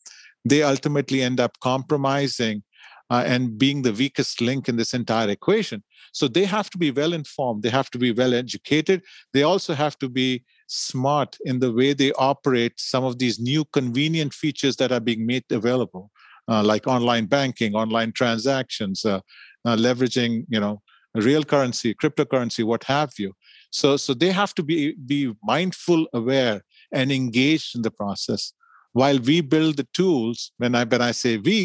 they 0.46 0.64
ultimately 0.64 1.22
end 1.22 1.40
up 1.40 1.60
compromising 1.62 2.64
uh, 3.10 3.24
and 3.26 3.58
being 3.58 3.82
the 3.82 3.94
weakest 3.94 4.42
link 4.42 4.70
in 4.70 4.76
this 4.76 4.94
entire 4.94 5.30
equation. 5.30 5.84
So 6.14 6.28
they 6.28 6.46
have 6.46 6.70
to 6.72 6.78
be 6.78 6.92
well 6.92 7.14
informed, 7.14 7.64
they 7.64 7.70
have 7.70 7.90
to 7.92 7.98
be 7.98 8.12
well 8.12 8.34
educated, 8.34 9.04
they 9.34 9.44
also 9.44 9.74
have 9.74 9.98
to 10.00 10.10
be 10.10 10.44
smart 10.68 11.38
in 11.46 11.60
the 11.60 11.72
way 11.72 11.94
they 11.94 12.12
operate 12.14 12.74
some 12.78 13.04
of 13.04 13.18
these 13.18 13.40
new 13.40 13.66
convenient 13.66 14.34
features 14.34 14.76
that 14.78 14.92
are 14.92 15.00
being 15.00 15.26
made 15.26 15.44
available, 15.52 16.12
uh, 16.48 16.64
like 16.64 16.88
online 16.88 17.26
banking, 17.26 17.76
online 17.76 18.12
transactions, 18.12 19.06
uh, 19.06 19.20
uh, 19.66 19.76
leveraging, 19.76 20.46
you 20.50 20.60
know, 20.60 20.82
real 21.16 21.44
currency, 21.44 21.94
cryptocurrency, 21.94 22.64
what 22.64 22.84
have 22.84 23.12
you. 23.18 23.34
So, 23.72 23.98
so 23.98 24.14
they 24.14 24.32
have 24.32 24.54
to 24.56 24.64
be 24.64 24.94
be 24.94 25.34
mindful, 25.44 26.08
aware, 26.14 26.64
and 26.92 27.12
engaged 27.12 27.76
in 27.76 27.82
the 27.82 27.92
process. 27.92 28.54
While 29.00 29.20
we 29.30 29.38
build 29.54 29.78
the 29.78 29.88
tools, 30.00 30.52
when 30.62 30.74
I 30.80 30.84
when 30.92 31.02
I 31.10 31.14
say 31.22 31.32
we, 31.38 31.58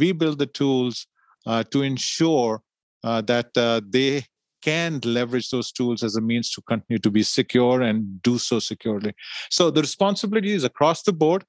we 0.00 0.08
build 0.20 0.38
the 0.42 0.50
tools 0.60 1.06
uh, 1.50 1.62
to 1.72 1.82
ensure 1.90 2.62
uh, 3.08 3.20
that 3.32 3.50
uh, 3.56 3.80
they 3.96 4.24
can 4.62 5.00
leverage 5.04 5.48
those 5.50 5.70
tools 5.72 6.02
as 6.02 6.16
a 6.16 6.20
means 6.30 6.50
to 6.54 6.62
continue 6.62 6.98
to 6.98 7.10
be 7.10 7.22
secure 7.22 7.80
and 7.88 8.22
do 8.22 8.34
so 8.38 8.58
securely. 8.58 9.12
So 9.50 9.70
the 9.70 9.80
responsibility 9.80 10.52
is 10.58 10.64
across 10.64 11.02
the 11.02 11.12
board, 11.12 11.44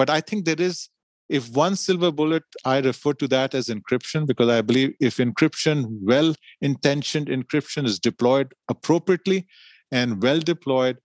but 0.00 0.10
I 0.10 0.20
think 0.20 0.44
there 0.44 0.60
is, 0.70 0.88
if 1.28 1.48
one 1.50 1.76
silver 1.76 2.10
bullet, 2.10 2.42
I 2.64 2.76
refer 2.80 3.14
to 3.22 3.28
that 3.28 3.54
as 3.54 3.68
encryption 3.68 4.26
because 4.26 4.48
I 4.48 4.60
believe 4.62 4.90
if 5.00 5.16
encryption, 5.16 5.86
well 6.12 6.34
intentioned 6.60 7.28
encryption, 7.28 7.86
is 7.86 7.98
deployed 8.10 8.48
appropriately 8.68 9.46
and 9.90 10.22
well 10.22 10.40
deployed, 10.40 10.98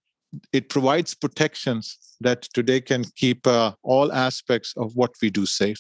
it 0.52 0.70
provides 0.70 1.14
protections 1.14 1.98
that 2.22 2.42
today 2.54 2.82
can 2.82 3.04
keep 3.16 3.46
uh, 3.48 3.74
all 3.84 4.12
aspects 4.12 4.74
of 4.78 4.96
what 4.96 5.12
we 5.22 5.30
do 5.30 5.46
safe. 5.46 5.80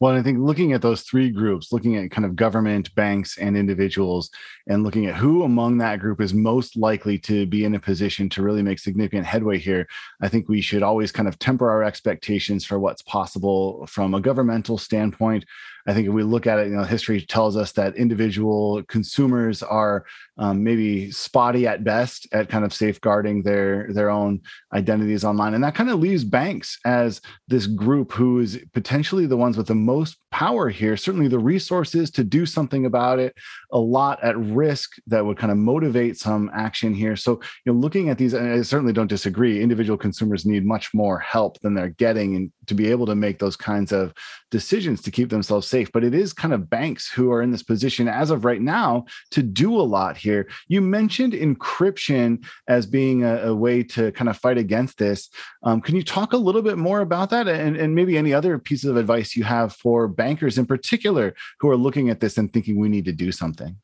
Well, 0.00 0.16
I 0.16 0.22
think 0.22 0.38
looking 0.38 0.72
at 0.72 0.82
those 0.82 1.02
three 1.02 1.30
groups, 1.30 1.72
looking 1.72 1.96
at 1.96 2.10
kind 2.10 2.24
of 2.24 2.36
government, 2.36 2.94
banks, 2.94 3.38
and 3.38 3.56
individuals, 3.56 4.30
and 4.66 4.82
looking 4.82 5.06
at 5.06 5.14
who 5.14 5.42
among 5.42 5.78
that 5.78 6.00
group 6.00 6.20
is 6.20 6.34
most 6.34 6.76
likely 6.76 7.18
to 7.20 7.46
be 7.46 7.64
in 7.64 7.74
a 7.74 7.80
position 7.80 8.28
to 8.30 8.42
really 8.42 8.62
make 8.62 8.78
significant 8.78 9.26
headway 9.26 9.58
here, 9.58 9.86
I 10.20 10.28
think 10.28 10.48
we 10.48 10.60
should 10.60 10.82
always 10.82 11.12
kind 11.12 11.28
of 11.28 11.38
temper 11.38 11.70
our 11.70 11.84
expectations 11.84 12.64
for 12.64 12.78
what's 12.78 13.02
possible 13.02 13.86
from 13.86 14.14
a 14.14 14.20
governmental 14.20 14.78
standpoint 14.78 15.44
I 15.86 15.94
think 15.94 16.08
if 16.08 16.14
we 16.14 16.22
look 16.22 16.46
at 16.46 16.58
it, 16.58 16.68
you 16.68 16.76
know, 16.76 16.82
history 16.82 17.20
tells 17.20 17.56
us 17.56 17.72
that 17.72 17.96
individual 17.96 18.82
consumers 18.88 19.62
are 19.62 20.04
um, 20.38 20.64
maybe 20.64 21.10
spotty 21.10 21.66
at 21.66 21.84
best 21.84 22.26
at 22.32 22.48
kind 22.48 22.64
of 22.64 22.74
safeguarding 22.74 23.42
their 23.42 23.92
their 23.92 24.10
own 24.10 24.40
identities 24.74 25.24
online, 25.24 25.54
and 25.54 25.62
that 25.64 25.74
kind 25.74 25.88
of 25.88 26.00
leaves 26.00 26.24
banks 26.24 26.78
as 26.84 27.20
this 27.48 27.66
group 27.66 28.12
who 28.12 28.40
is 28.40 28.58
potentially 28.74 29.26
the 29.26 29.36
ones 29.36 29.56
with 29.56 29.68
the 29.68 29.74
most 29.74 30.16
power 30.30 30.68
here. 30.68 30.96
Certainly, 30.96 31.28
the 31.28 31.38
resources 31.38 32.10
to 32.10 32.24
do 32.24 32.44
something 32.44 32.84
about 32.84 33.18
it, 33.18 33.34
a 33.72 33.78
lot 33.78 34.22
at 34.22 34.36
risk 34.36 34.96
that 35.06 35.24
would 35.24 35.38
kind 35.38 35.52
of 35.52 35.58
motivate 35.58 36.18
some 36.18 36.50
action 36.54 36.92
here. 36.92 37.16
So, 37.16 37.40
you 37.64 37.72
know, 37.72 37.78
looking 37.78 38.08
at 38.10 38.18
these, 38.18 38.34
I 38.34 38.60
certainly 38.62 38.92
don't 38.92 39.06
disagree. 39.06 39.62
Individual 39.62 39.96
consumers 39.96 40.44
need 40.44 40.66
much 40.66 40.92
more 40.92 41.18
help 41.18 41.60
than 41.60 41.74
they're 41.74 41.88
getting, 41.90 42.36
and 42.36 42.52
to 42.66 42.74
be 42.74 42.90
able 42.90 43.06
to 43.06 43.14
make 43.14 43.38
those 43.38 43.56
kinds 43.56 43.92
of 43.92 44.12
decisions 44.50 45.00
to 45.02 45.10
keep 45.10 45.30
themselves 45.30 45.66
safe. 45.66 45.75
But 45.84 46.04
it 46.04 46.14
is 46.14 46.32
kind 46.32 46.54
of 46.54 46.70
banks 46.70 47.10
who 47.10 47.30
are 47.32 47.42
in 47.42 47.50
this 47.50 47.62
position 47.62 48.08
as 48.08 48.30
of 48.30 48.44
right 48.44 48.60
now 48.60 49.04
to 49.32 49.42
do 49.42 49.78
a 49.78 49.82
lot 49.82 50.16
here. 50.16 50.48
You 50.68 50.80
mentioned 50.80 51.32
encryption 51.32 52.44
as 52.68 52.86
being 52.86 53.24
a, 53.24 53.48
a 53.48 53.54
way 53.54 53.82
to 53.82 54.12
kind 54.12 54.28
of 54.28 54.36
fight 54.36 54.58
against 54.58 54.98
this. 54.98 55.28
Um, 55.62 55.80
can 55.80 55.96
you 55.96 56.02
talk 56.02 56.32
a 56.32 56.36
little 56.36 56.62
bit 56.62 56.78
more 56.78 57.00
about 57.00 57.30
that 57.30 57.48
and, 57.48 57.76
and 57.76 57.94
maybe 57.94 58.16
any 58.16 58.32
other 58.32 58.58
pieces 58.58 58.90
of 58.90 58.96
advice 58.96 59.36
you 59.36 59.44
have 59.44 59.72
for 59.74 60.08
bankers 60.08 60.58
in 60.58 60.66
particular 60.66 61.34
who 61.60 61.68
are 61.68 61.76
looking 61.76 62.10
at 62.10 62.20
this 62.20 62.38
and 62.38 62.52
thinking 62.52 62.78
we 62.78 62.88
need 62.88 63.04
to 63.04 63.12
do 63.12 63.32
something? 63.32 63.76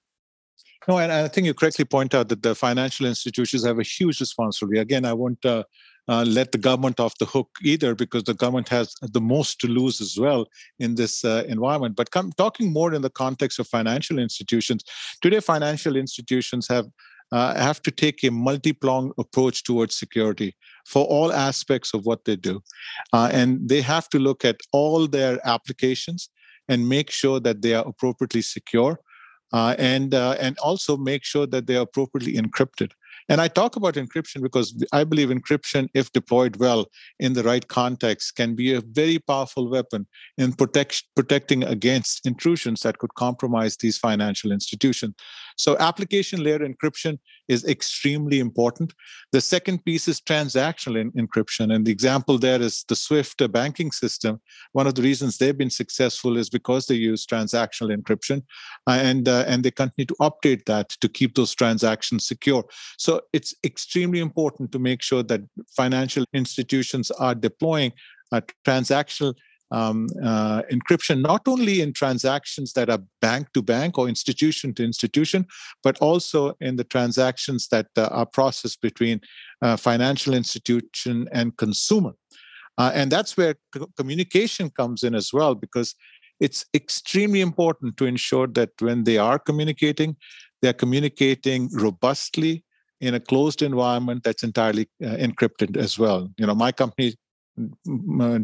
No, 0.89 0.99
and 0.99 1.13
I 1.13 1.29
think 1.29 1.47
you 1.47 1.55
correctly 1.55 1.85
point 1.85 2.13
out 2.15 2.29
that 2.29 2.43
the 2.43 2.55
financial 2.55 3.07
institutions 3.07 3.65
have 3.65 3.79
a 3.79 3.85
huge 3.85 4.21
responsibility. 4.21 4.81
Again, 4.81 5.05
I 5.05 5.13
won't 5.13 5.45
uh, 5.45 5.63
uh, 6.09 6.25
let 6.27 6.53
the 6.53 6.59
government 6.59 6.99
off 6.99 7.17
the 7.19 7.27
hook 7.27 7.49
either 7.63 7.95
because 7.95 8.25
the 8.25 8.35
government 8.35 8.69
has 8.69 8.95
the 9.03 9.21
most 9.21 9.61
to 9.61 9.69
lose 9.69 10.01
as 10.01 10.17
well 10.19 10.47
in 10.79 10.97
this 10.97 11.25
uh, 11.25 11.45
environment. 11.49 11.97
But 11.97 12.11
come, 12.11 12.33
talking 12.37 12.73
more 12.73 12.93
in 12.93 13.03
the 13.03 13.11
context 13.11 13.59
of 13.59 13.69
financial 13.69 14.19
institutions 14.19 14.83
today 15.21 15.41
financial 15.41 15.97
institutions 15.97 16.67
have 16.69 16.87
uh, 17.31 17.55
have 17.55 17.81
to 17.81 17.91
take 17.91 18.23
a 18.25 18.31
multi-pronged 18.31 19.13
approach 19.17 19.65
towards 19.65 19.97
security 19.97 20.55
for 20.87 21.07
all 21.07 21.33
aspects 21.33 21.95
of 21.95 22.05
what 22.05 22.27
they 22.27 22.37
do. 22.37 22.63
Uh, 23.15 23.31
and 23.33 23.67
they 23.71 23.81
have 23.81 24.07
to 24.11 24.19
look 24.19 24.45
at 24.45 24.61
all 24.71 25.07
their 25.07 25.39
applications 25.47 26.29
and 26.69 26.87
make 26.87 27.11
sure 27.11 27.41
that 27.41 27.63
they 27.63 27.73
are 27.73 27.89
appropriately 27.89 28.43
secure 28.43 29.01
uh, 29.53 29.75
and 29.79 30.15
and 30.15 30.59
also 30.59 30.97
make 30.97 31.25
sure 31.25 31.47
that 31.47 31.67
they 31.67 31.77
are 31.77 31.83
appropriately 31.83 32.35
encrypted 32.35 32.93
and 33.29 33.41
I 33.41 33.49
talk 33.49 33.77
about 33.77 33.95
encryption 33.95 34.43
because 34.43 34.85
I 34.93 35.05
believe 35.05 35.29
encryption, 35.29 35.89
if 35.95 36.13
deployed 36.13 36.57
well 36.57 36.87
in 37.19 37.33
the 37.33 37.43
right 37.43 37.67
context, 37.67 38.37
can 38.37 38.55
be 38.55 38.75
a 38.75 38.81
very 38.81 39.19
powerful 39.19 39.71
weapon 39.71 40.07
in 40.39 40.53
protect, 40.53 41.05
protecting 41.15 41.63
against 41.65 42.27
intrusions 42.27 42.81
that 42.83 42.99
could 42.99 43.15
compromise 43.15 43.77
these 43.77 43.99
financial 43.99 44.53
institutions. 44.53 45.15
So, 45.57 45.77
application 45.79 46.43
layer 46.43 46.61
encryption 46.61 47.19
is 47.49 47.65
extremely 47.65 48.39
important. 48.39 48.95
The 49.33 49.41
second 49.41 49.85
piece 49.85 50.09
is 50.09 50.21
transactional 50.21 51.01
in- 51.01 51.13
encryption. 51.13 51.75
And 51.75 51.87
the 51.87 51.93
example 51.93 52.39
there 52.39 52.61
is 52.61 52.85
the 52.89 52.97
SWIFT 52.97 53.53
banking 53.53 53.93
system. 53.93 54.41
One 54.73 54.87
of 54.87 54.95
the 54.95 55.03
reasons 55.03 55.39
they've 55.39 55.57
been 55.57 55.71
successful 55.71 56.37
is 56.37 56.49
because 56.49 56.87
they 56.87 56.95
use 56.95 57.27
transactional 57.27 57.95
encryption 57.97 58.43
uh, 58.87 58.99
and, 59.03 59.29
uh, 59.29 59.45
and 59.47 59.65
they 59.65 59.71
continue 59.71 60.07
to 60.07 60.17
update 60.21 60.65
that 60.67 60.91
to 61.01 61.09
keep 61.09 61.35
those 61.35 61.55
transactions 61.55 62.27
secure. 62.27 62.65
So 62.99 63.23
it's 63.33 63.55
extremely 63.65 64.21
important 64.21 64.73
to 64.73 64.79
make 64.79 65.03
sure 65.03 65.23
that 65.25 65.43
financial 65.77 66.25
institutions 66.33 67.11
are 67.13 67.35
deploying 67.35 67.93
a 68.33 68.43
transactional 68.67 69.35
um, 69.73 70.07
uh, 70.23 70.63
encryption, 70.71 71.21
not 71.21 71.43
only 71.47 71.81
in 71.81 71.93
transactions 71.93 72.73
that 72.75 72.89
are 72.91 73.03
bank 73.21 73.49
to 73.55 73.63
bank 73.63 73.99
or 73.99 74.09
institution 74.09 74.75
to 74.75 74.85
institution, 74.85 75.47
but 75.83 75.99
also 75.99 76.55
in 76.61 76.77
the 76.77 76.85
transactions 76.85 77.69
that 77.69 77.89
uh, 77.97 78.09
are 78.13 78.27
processed 78.27 78.81
between 78.81 79.21
uh, 79.63 79.77
financial 79.77 80.35
institution 80.35 81.29
and 81.33 81.57
consumer. 81.57 82.13
Uh, 82.79 82.91
and 82.95 83.11
that's 83.11 83.37
where 83.37 83.55
c- 83.75 83.85
communication 83.97 84.71
comes 84.71 85.03
in 85.03 85.15
as 85.15 85.33
well, 85.33 85.55
because 85.55 85.95
it's 86.41 86.65
extremely 86.75 87.41
important 87.41 87.97
to 87.97 88.05
ensure 88.05 88.49
that 88.49 88.71
when 88.81 89.05
they 89.05 89.19
are 89.19 89.39
communicating, 89.39 90.17
they're 90.61 90.73
communicating 90.73 91.69
robustly 91.73 92.65
in 93.01 93.15
a 93.15 93.21
closed 93.21 93.63
environment 93.63 94.23
that's 94.23 94.45
entirely 94.45 94.89
uh, 95.05 95.17
encrypted 95.27 95.77
as 95.77 95.99
well. 95.99 96.31
You 96.39 96.47
know, 96.47 96.55
my 96.55 96.73
company 96.73 97.15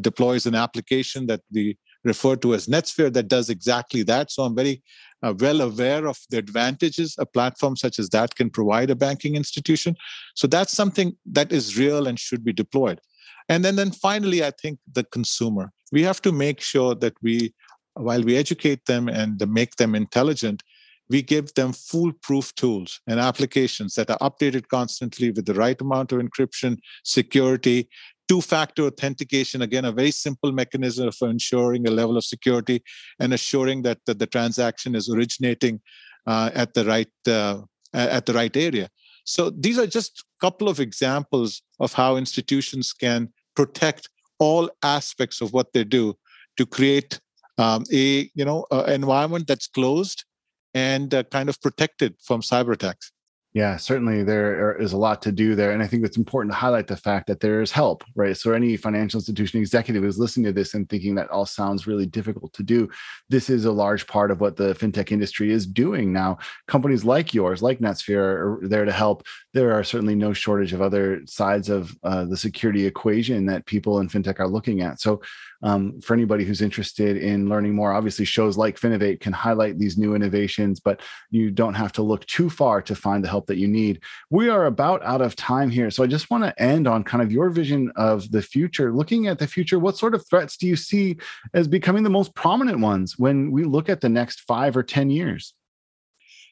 deploys 0.00 0.46
an 0.46 0.54
application 0.54 1.26
that 1.26 1.40
we 1.52 1.78
refer 2.04 2.36
to 2.36 2.54
as 2.54 2.66
NetSfere 2.66 3.12
that 3.12 3.28
does 3.28 3.50
exactly 3.50 4.02
that. 4.04 4.30
So 4.30 4.44
I'm 4.44 4.54
very 4.54 4.82
uh, 5.22 5.34
well 5.38 5.60
aware 5.60 6.06
of 6.06 6.18
the 6.30 6.38
advantages 6.38 7.16
a 7.18 7.26
platform 7.26 7.76
such 7.76 7.98
as 7.98 8.08
that 8.10 8.34
can 8.36 8.50
provide 8.50 8.90
a 8.90 8.94
banking 8.94 9.34
institution. 9.34 9.96
So 10.34 10.46
that's 10.46 10.72
something 10.72 11.16
that 11.26 11.52
is 11.52 11.78
real 11.78 12.06
and 12.06 12.18
should 12.18 12.44
be 12.44 12.52
deployed. 12.52 13.00
And 13.48 13.64
then, 13.64 13.76
then 13.76 13.90
finally, 13.90 14.44
I 14.44 14.52
think 14.62 14.78
the 14.92 15.04
consumer. 15.04 15.72
We 15.90 16.02
have 16.02 16.20
to 16.22 16.32
make 16.32 16.60
sure 16.60 16.94
that 16.96 17.14
we, 17.22 17.54
while 17.94 18.22
we 18.22 18.36
educate 18.36 18.84
them 18.86 19.08
and 19.08 19.42
make 19.50 19.76
them 19.76 19.94
intelligent, 19.94 20.62
we 21.10 21.22
give 21.22 21.54
them 21.54 21.72
foolproof 21.72 22.54
tools 22.54 23.00
and 23.06 23.18
applications 23.18 23.94
that 23.94 24.10
are 24.10 24.18
updated 24.18 24.68
constantly 24.68 25.30
with 25.30 25.46
the 25.46 25.54
right 25.54 25.80
amount 25.80 26.12
of 26.12 26.20
encryption, 26.20 26.76
security, 27.02 27.88
two 28.28 28.40
factor 28.40 28.85
authentication 28.85 29.62
again 29.62 29.85
a 29.85 29.92
very 29.92 30.11
simple 30.11 30.52
mechanism 30.52 31.11
for 31.11 31.28
ensuring 31.28 31.87
a 31.87 31.90
level 31.90 32.16
of 32.16 32.25
security 32.25 32.82
and 33.18 33.32
assuring 33.32 33.82
that, 33.82 33.99
that 34.06 34.18
the 34.18 34.26
transaction 34.26 34.94
is 34.94 35.08
originating 35.08 35.80
uh, 36.26 36.50
at 36.54 36.75
the 36.75 36.85
right 36.85 37.11
uh, 37.26 37.61
at 37.94 38.26
the 38.26 38.35
right 38.35 38.54
area. 38.56 38.88
So 39.25 39.50
these 39.50 39.78
are 39.78 39.87
just 39.87 40.20
a 40.20 40.47
couple 40.47 40.68
of 40.68 40.78
examples 40.78 41.62
of 41.80 41.94
how 41.94 42.16
institutions 42.16 42.92
can 42.92 43.32
protect 43.56 44.08
all 44.38 44.70
aspects 44.82 45.40
of 45.40 45.52
what 45.52 45.73
they 45.73 45.85
do 45.85 46.14
to 46.58 46.66
create 46.66 47.18
um, 47.56 47.85
a 47.92 48.30
you 48.35 48.44
know 48.44 48.64
environment 48.87 49.47
that's 49.47 49.66
closed 49.66 50.25
and 50.75 51.14
uh, 51.14 51.23
kind 51.25 51.49
of 51.49 51.61
protected 51.61 52.14
from 52.23 52.40
cyber 52.40 52.73
attacks 52.73 53.11
yeah, 53.55 53.78
certainly 53.78 54.23
there 54.23 54.76
is 54.76 54.93
a 54.93 54.99
lot 54.99 55.23
to 55.23 55.33
do 55.33 55.55
there. 55.55 55.73
And 55.73 55.83
I 55.83 55.87
think 55.87 56.05
it's 56.05 56.19
important 56.19 56.52
to 56.52 56.59
highlight 56.59 56.87
the 56.87 56.99
fact 56.99 57.26
that 57.28 57.40
there's 57.40 57.73
help, 57.73 58.05
right? 58.14 58.37
So, 58.37 58.52
any 58.52 58.76
financial 58.76 59.19
institution 59.19 59.59
executive 59.59 60.02
who's 60.02 60.19
listening 60.19 60.45
to 60.47 60.52
this 60.52 60.75
and 60.75 60.87
thinking 60.88 61.14
that 61.14 61.31
all 61.31 61.47
sounds 61.47 61.87
really 61.87 62.05
difficult 62.05 62.52
to 62.52 62.62
do, 62.62 62.88
this 63.31 63.49
is 63.49 63.64
a 63.64 63.73
large 63.73 64.07
part 64.07 64.31
of 64.31 64.43
what 64.43 64.57
the 64.57 64.75
fintech 64.75 65.12
industry 65.12 65.50
is 65.50 65.67
doing 65.67 66.12
now. 66.12 66.37
Companies 66.67 67.05
like 67.05 67.33
yours, 67.33 67.62
like 67.62 67.78
NetSfere, 67.78 68.19
are 68.19 68.69
there 68.69 68.85
to 68.85 68.93
help. 68.93 69.26
There 69.55 69.73
are 69.73 69.83
certainly 69.83 70.14
no 70.14 70.33
shortage 70.33 70.73
of 70.73 70.83
other 70.83 71.23
sides 71.26 71.71
of 71.71 71.97
uh, 72.02 72.26
the 72.26 72.37
security 72.37 72.87
equation 72.87 73.47
that 73.47 73.64
people 73.67 74.00
in 74.00 74.09
fintech 74.09 74.40
are 74.40 74.49
looking 74.49 74.83
at. 74.83 75.00
So, 75.00 75.23
um, 75.62 76.00
for 76.00 76.14
anybody 76.14 76.45
who's 76.45 76.62
interested 76.62 77.17
in 77.17 77.49
learning 77.49 77.75
more, 77.75 77.93
obviously 77.93 78.25
shows 78.25 78.57
like 78.57 78.78
Finovate 78.78 79.21
can 79.21 79.33
highlight 79.33 79.78
these 79.78 79.99
new 79.99 80.14
innovations, 80.14 80.81
but 80.81 81.00
you 81.31 81.50
don't 81.50 81.75
have 81.75 81.93
to 81.93 82.02
look 82.02 82.25
too 82.26 82.49
far 82.49 82.81
to 82.83 82.95
find 82.95 83.25
the 83.25 83.28
help 83.28 83.47
that 83.47 83.57
you 83.57 83.67
need. 83.67 84.00
We 84.31 84.49
are 84.50 84.67
about 84.67 85.02
out 85.02 85.21
of 85.21 85.35
time 85.35 85.71
here. 85.71 85.90
So 85.90 86.05
I 86.05 86.07
just 86.07 86.31
want 86.31 86.45
to 86.45 86.62
end 86.62 86.87
on 86.87 87.02
kind 87.02 87.23
of 87.23 87.33
your 87.33 87.50
vision 87.50 87.90
of 87.97 88.31
the 88.31 88.43
future. 88.43 88.93
Looking 88.93 89.26
at 89.26 89.38
the 89.38 89.49
future, 89.49 89.78
what 89.78 89.97
sort 89.97 90.14
of 90.14 90.25
threats 90.28 90.57
do 90.57 90.67
you 90.67 90.76
see 90.76 91.17
as 91.55 91.67
becoming 91.67 92.05
the 92.05 92.11
most 92.11 92.35
prominent 92.35 92.81
ones 92.81 93.19
when 93.19 93.50
we 93.50 93.64
look 93.64 93.88
at 93.88 94.00
the 94.00 94.09
next 94.09 94.43
five 94.43 94.76
or 94.76 94.83
10 94.83 95.11
years? 95.11 95.55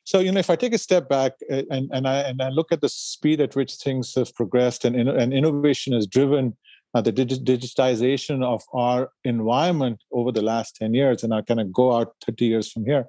So 0.06 0.20
you 0.20 0.32
know, 0.32 0.40
if 0.40 0.50
I 0.50 0.56
take 0.56 0.72
a 0.72 0.78
step 0.78 1.08
back 1.08 1.32
uh, 1.50 1.62
and, 1.70 1.90
and 1.92 2.08
I 2.08 2.16
and 2.20 2.40
I 2.40 2.48
look 2.48 2.72
at 2.72 2.80
the 2.80 2.88
speed 2.88 3.40
at 3.40 3.54
which 3.54 3.74
things 3.74 4.14
have 4.14 4.34
progressed 4.34 4.84
and, 4.86 4.96
and 4.96 5.32
innovation 5.32 5.92
has 5.92 6.06
driven 6.06 6.56
uh, 6.94 7.02
the 7.02 7.12
dig- 7.12 7.44
digitization 7.44 8.42
of 8.42 8.62
our 8.72 9.10
environment 9.24 10.02
over 10.12 10.32
the 10.32 10.40
last 10.40 10.76
10 10.76 10.94
years 10.94 11.22
and 11.22 11.34
i 11.34 11.42
kind 11.42 11.60
of 11.60 11.70
go 11.70 11.94
out 11.94 12.14
30 12.24 12.46
years 12.46 12.72
from 12.72 12.86
here 12.86 13.04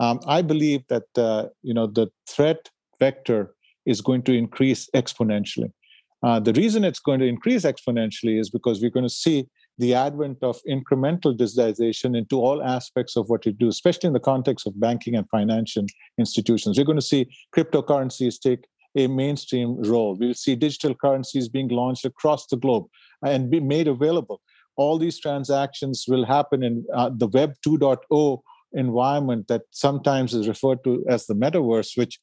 um, 0.00 0.18
i 0.26 0.40
believe 0.40 0.82
that 0.88 1.04
uh, 1.18 1.44
you 1.62 1.74
know 1.74 1.86
the 1.86 2.06
threat 2.26 2.70
vector 2.98 3.54
is 3.86 4.00
going 4.00 4.22
to 4.22 4.32
increase 4.32 4.88
exponentially. 4.94 5.72
Uh, 6.22 6.40
the 6.40 6.52
reason 6.54 6.84
it's 6.84 6.98
going 6.98 7.20
to 7.20 7.26
increase 7.26 7.62
exponentially 7.62 8.38
is 8.38 8.50
because 8.50 8.80
we're 8.80 8.90
going 8.90 9.06
to 9.06 9.14
see 9.24 9.46
the 9.78 9.94
advent 9.94 10.38
of 10.42 10.60
incremental 10.68 11.36
digitization 11.36 12.16
into 12.16 12.40
all 12.40 12.62
aspects 12.62 13.16
of 13.16 13.28
what 13.28 13.44
you 13.44 13.52
do, 13.52 13.68
especially 13.68 14.06
in 14.06 14.12
the 14.12 14.20
context 14.20 14.66
of 14.66 14.78
banking 14.80 15.14
and 15.14 15.28
financial 15.28 15.84
institutions. 16.18 16.78
We're 16.78 16.84
going 16.84 16.98
to 16.98 17.02
see 17.02 17.28
cryptocurrencies 17.54 18.40
take 18.40 18.66
a 18.96 19.06
mainstream 19.06 19.76
role. 19.82 20.16
We'll 20.18 20.34
see 20.34 20.56
digital 20.56 20.94
currencies 20.94 21.48
being 21.48 21.68
launched 21.68 22.06
across 22.06 22.46
the 22.46 22.56
globe 22.56 22.86
and 23.22 23.50
be 23.50 23.60
made 23.60 23.88
available. 23.88 24.40
All 24.76 24.98
these 24.98 25.20
transactions 25.20 26.06
will 26.08 26.24
happen 26.24 26.62
in 26.62 26.84
uh, 26.94 27.10
the 27.14 27.28
Web 27.28 27.54
2.0 27.66 28.40
environment 28.72 29.48
that 29.48 29.62
sometimes 29.70 30.34
is 30.34 30.48
referred 30.48 30.82
to 30.84 31.04
as 31.08 31.26
the 31.26 31.34
metaverse, 31.34 31.96
which 31.96 32.18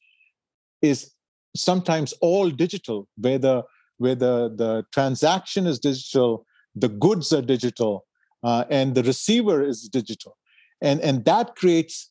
is 0.82 1.12
sometimes 1.56 2.12
all 2.20 2.50
digital, 2.50 3.08
where 3.16 3.38
the 3.38 3.62
where 3.98 4.16
the, 4.16 4.52
the 4.56 4.84
transaction 4.92 5.66
is 5.68 5.78
digital, 5.78 6.44
the 6.74 6.88
goods 6.88 7.32
are 7.32 7.42
digital, 7.42 8.06
uh, 8.42 8.64
and 8.70 8.94
the 8.94 9.02
receiver 9.02 9.62
is 9.62 9.88
digital. 9.88 10.36
And, 10.82 11.00
and 11.00 11.24
that 11.24 11.56
creates 11.56 12.10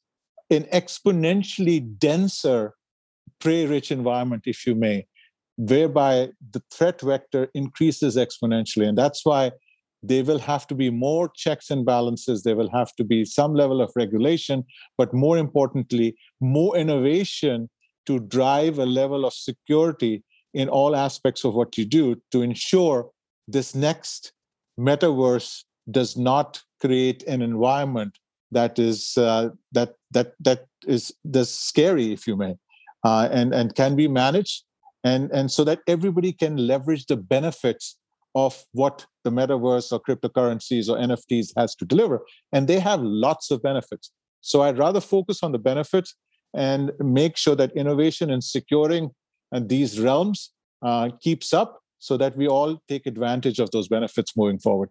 an 0.49 0.63
exponentially 0.73 1.97
denser 1.99 2.73
prey 3.39 3.65
rich 3.65 3.91
environment, 3.91 4.43
if 4.45 4.65
you 4.65 4.75
may, 4.75 5.05
whereby 5.57 6.29
the 6.51 6.61
threat 6.71 7.01
vector 7.01 7.49
increases 7.53 8.15
exponentially. 8.15 8.87
And 8.87 8.97
that's 8.97 9.25
why 9.25 9.51
there 10.01 10.23
will 10.23 10.39
have 10.39 10.67
to 10.67 10.75
be 10.75 10.89
more 10.89 11.29
checks 11.35 11.69
and 11.69 11.85
balances. 11.85 12.43
There 12.43 12.55
will 12.55 12.71
have 12.71 12.93
to 12.95 13.03
be 13.03 13.25
some 13.25 13.53
level 13.53 13.81
of 13.81 13.91
regulation, 13.95 14.65
but 14.97 15.13
more 15.13 15.37
importantly, 15.37 16.15
more 16.41 16.75
innovation 16.75 17.69
to 18.05 18.19
drive 18.19 18.79
a 18.79 18.85
level 18.85 19.25
of 19.25 19.33
security 19.33 20.23
in 20.53 20.67
all 20.69 20.95
aspects 20.95 21.45
of 21.45 21.55
what 21.55 21.77
you 21.77 21.85
do 21.85 22.21
to 22.31 22.41
ensure 22.41 23.09
this 23.47 23.73
next 23.73 24.33
metaverse 24.79 25.63
does 25.91 26.17
not 26.17 26.61
create 26.79 27.23
an 27.23 27.41
environment 27.41 28.17
that 28.51 28.77
is 28.79 29.17
uh, 29.17 29.49
that 29.71 29.95
that 30.11 30.33
that 30.39 30.65
is 30.87 31.13
this 31.23 31.53
scary, 31.53 32.13
if 32.13 32.27
you 32.27 32.35
may, 32.35 32.55
uh, 33.03 33.27
and 33.31 33.53
and 33.53 33.75
can 33.75 33.95
be 33.95 34.07
managed 34.07 34.63
and 35.03 35.29
and 35.31 35.51
so 35.51 35.63
that 35.63 35.81
everybody 35.87 36.31
can 36.31 36.55
leverage 36.57 37.05
the 37.05 37.17
benefits 37.17 37.97
of 38.35 38.65
what 38.71 39.05
the 39.23 39.29
metaverse 39.29 39.91
or 39.91 39.99
cryptocurrencies 39.99 40.89
or 40.89 40.97
nfts 40.97 41.49
has 41.55 41.75
to 41.75 41.85
deliver 41.85 42.21
and 42.51 42.67
they 42.67 42.79
have 42.79 43.01
lots 43.01 43.51
of 43.51 43.61
benefits. 43.61 44.11
So 44.41 44.61
i'd 44.63 44.77
rather 44.77 45.01
focus 45.01 45.43
on 45.43 45.51
the 45.51 45.59
benefits 45.59 46.15
and 46.53 46.91
make 46.99 47.37
sure 47.37 47.55
that 47.55 47.71
innovation 47.75 48.29
in 48.29 48.41
securing 48.41 49.11
uh, 49.51 49.61
these 49.63 49.99
realms 49.99 50.51
uh, 50.81 51.09
keeps 51.21 51.53
up 51.53 51.82
so 52.03 52.17
that 52.17 52.35
we 52.35 52.49
all 52.49 52.81
take 52.89 53.05
advantage 53.07 53.59
of 53.59 53.71
those 53.71 53.87
benefits 53.87 54.35
moving 54.35 54.59
forward 54.59 54.89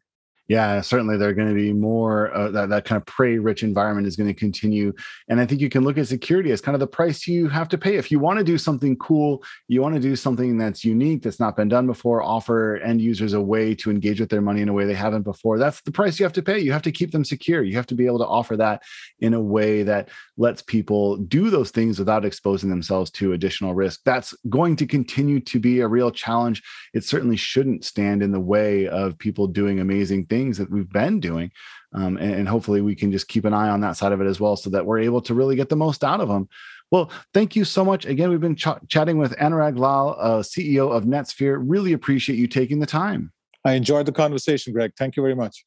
yeah, 0.49 0.81
certainly 0.81 1.17
there 1.17 1.29
are 1.29 1.35
going 1.35 1.49
to 1.49 1.55
be 1.55 1.73
more 1.73 2.35
uh, 2.35 2.51
that, 2.51 2.69
that 2.69 2.85
kind 2.85 3.01
of 3.01 3.07
prey 3.07 3.39
rich 3.39 3.63
environment 3.63 4.07
is 4.07 4.17
going 4.17 4.29
to 4.29 4.35
continue. 4.35 4.93
And 5.29 5.41
I 5.41 5.47
think 5.47 5.61
you 5.61 5.69
can 5.69 5.85
look 5.85 5.97
at 5.99 6.09
security 6.09 6.51
as 6.51 6.61
kind 6.61 6.75
of 6.75 6.81
the 6.81 6.87
price 6.87 7.27
you 7.27 7.49
have 7.49 7.69
to 7.71 7.79
pay. 7.79 7.97
If 7.97 8.11
you 8.11 8.19
want 8.19 8.39
to 8.39 8.45
do 8.45 8.59
something 8.59 8.97
cool, 8.97 9.43
you 9.69 9.81
want 9.81 9.95
to 9.95 10.01
do 10.01 10.17
something 10.17 10.59
that's 10.59 10.85
unique, 10.85 11.23
that's 11.23 11.41
not 11.41 11.57
been 11.57 11.69
done 11.69 11.87
before, 11.87 12.23
offer 12.23 12.77
end 12.79 13.01
users 13.01 13.35
a 13.35 13.41
way 13.41 13.75
to 13.77 13.91
engage 13.91 14.21
with 14.21 14.31
their 14.31 14.41
money 14.41 14.63
in 14.63 14.69
a 14.69 14.73
way 14.73 14.85
they 14.85 14.95
haven't 14.95 15.23
before. 15.23 15.59
That's 15.59 15.81
the 15.83 15.93
price 15.93 16.19
you 16.19 16.25
have 16.25 16.33
to 16.35 16.43
pay. 16.43 16.59
You 16.59 16.73
have 16.73 16.83
to 16.83 16.93
keep 16.93 17.13
them 17.13 17.25
secure. 17.25 17.63
You 17.63 17.77
have 17.77 17.87
to 17.87 17.95
be 17.95 18.07
able 18.07 18.19
to 18.19 18.27
offer 18.27 18.57
that 18.57 18.83
in 19.21 19.35
a 19.35 19.41
way 19.41 19.85
that 19.85 20.09
lets 20.37 20.61
people 20.61 21.19
do 21.19 21.51
those 21.51 21.71
things 21.71 21.99
without 21.99 22.25
exposing 22.25 22.69
themselves 22.69 23.11
to 23.13 23.33
additional 23.33 23.75
risk. 23.75 24.01
That's 24.05 24.35
going 24.49 24.77
to 24.77 24.87
continue 24.87 25.41
to 25.41 25.61
be 25.61 25.81
a 25.81 25.89
real 25.89 26.11
challenge. 26.11 26.63
It 26.95 27.05
certainly 27.05 27.37
shouldn't 27.37 27.85
stand 27.85 28.23
in 28.23 28.33
the 28.33 28.41
way 28.41 28.89
of 28.89 29.19
people 29.19 29.47
doing 29.47 29.79
amazing 29.79 30.27
things 30.33 30.57
that 30.59 30.71
we've 30.71 30.91
been 30.91 31.21
doing. 31.21 31.51
Um, 31.95 32.17
and, 32.17 32.35
and, 32.35 32.49
hopefully 32.49 32.81
we 32.81 32.95
can 32.95 33.13
just 33.13 33.29
keep 33.29 33.45
an 33.45 33.53
eye 33.53 33.69
on 33.69 33.83
that 33.83 33.99
side 33.99 34.13
of 34.13 34.21
it 34.23 34.27
as 34.27 34.41
well 34.41 34.57
so 34.57 34.71
that 34.71 34.87
we're 34.87 35.01
able 35.01 35.21
to 35.21 35.35
really 35.35 35.57
get 35.57 35.69
the 35.69 35.77
most 35.77 36.03
out 36.03 36.23
of 36.23 36.29
them. 36.29 36.49
Well, 36.91 37.11
thank 37.35 37.55
you 37.55 37.65
so 37.65 37.85
much. 37.85 38.07
Again, 38.07 38.31
we've 38.31 38.41
been 38.41 38.57
ch- 38.57 38.89
chatting 38.89 39.19
with 39.19 39.37
Anurag 39.37 39.79
Lal, 39.79 40.17
uh, 40.19 40.43
CEO 40.43 40.91
of 40.91 41.05
NetSfere. 41.05 41.63
Really 41.63 41.93
appreciate 41.93 42.39
you 42.39 42.47
taking 42.47 42.81
the 42.81 42.87
time. 42.87 43.31
I 43.63 43.75
enjoyed 43.75 44.07
the 44.07 44.13
conversation, 44.13 44.73
Greg. 44.73 44.93
Thank 44.97 45.17
you 45.17 45.23
very 45.23 45.35
much. 45.35 45.67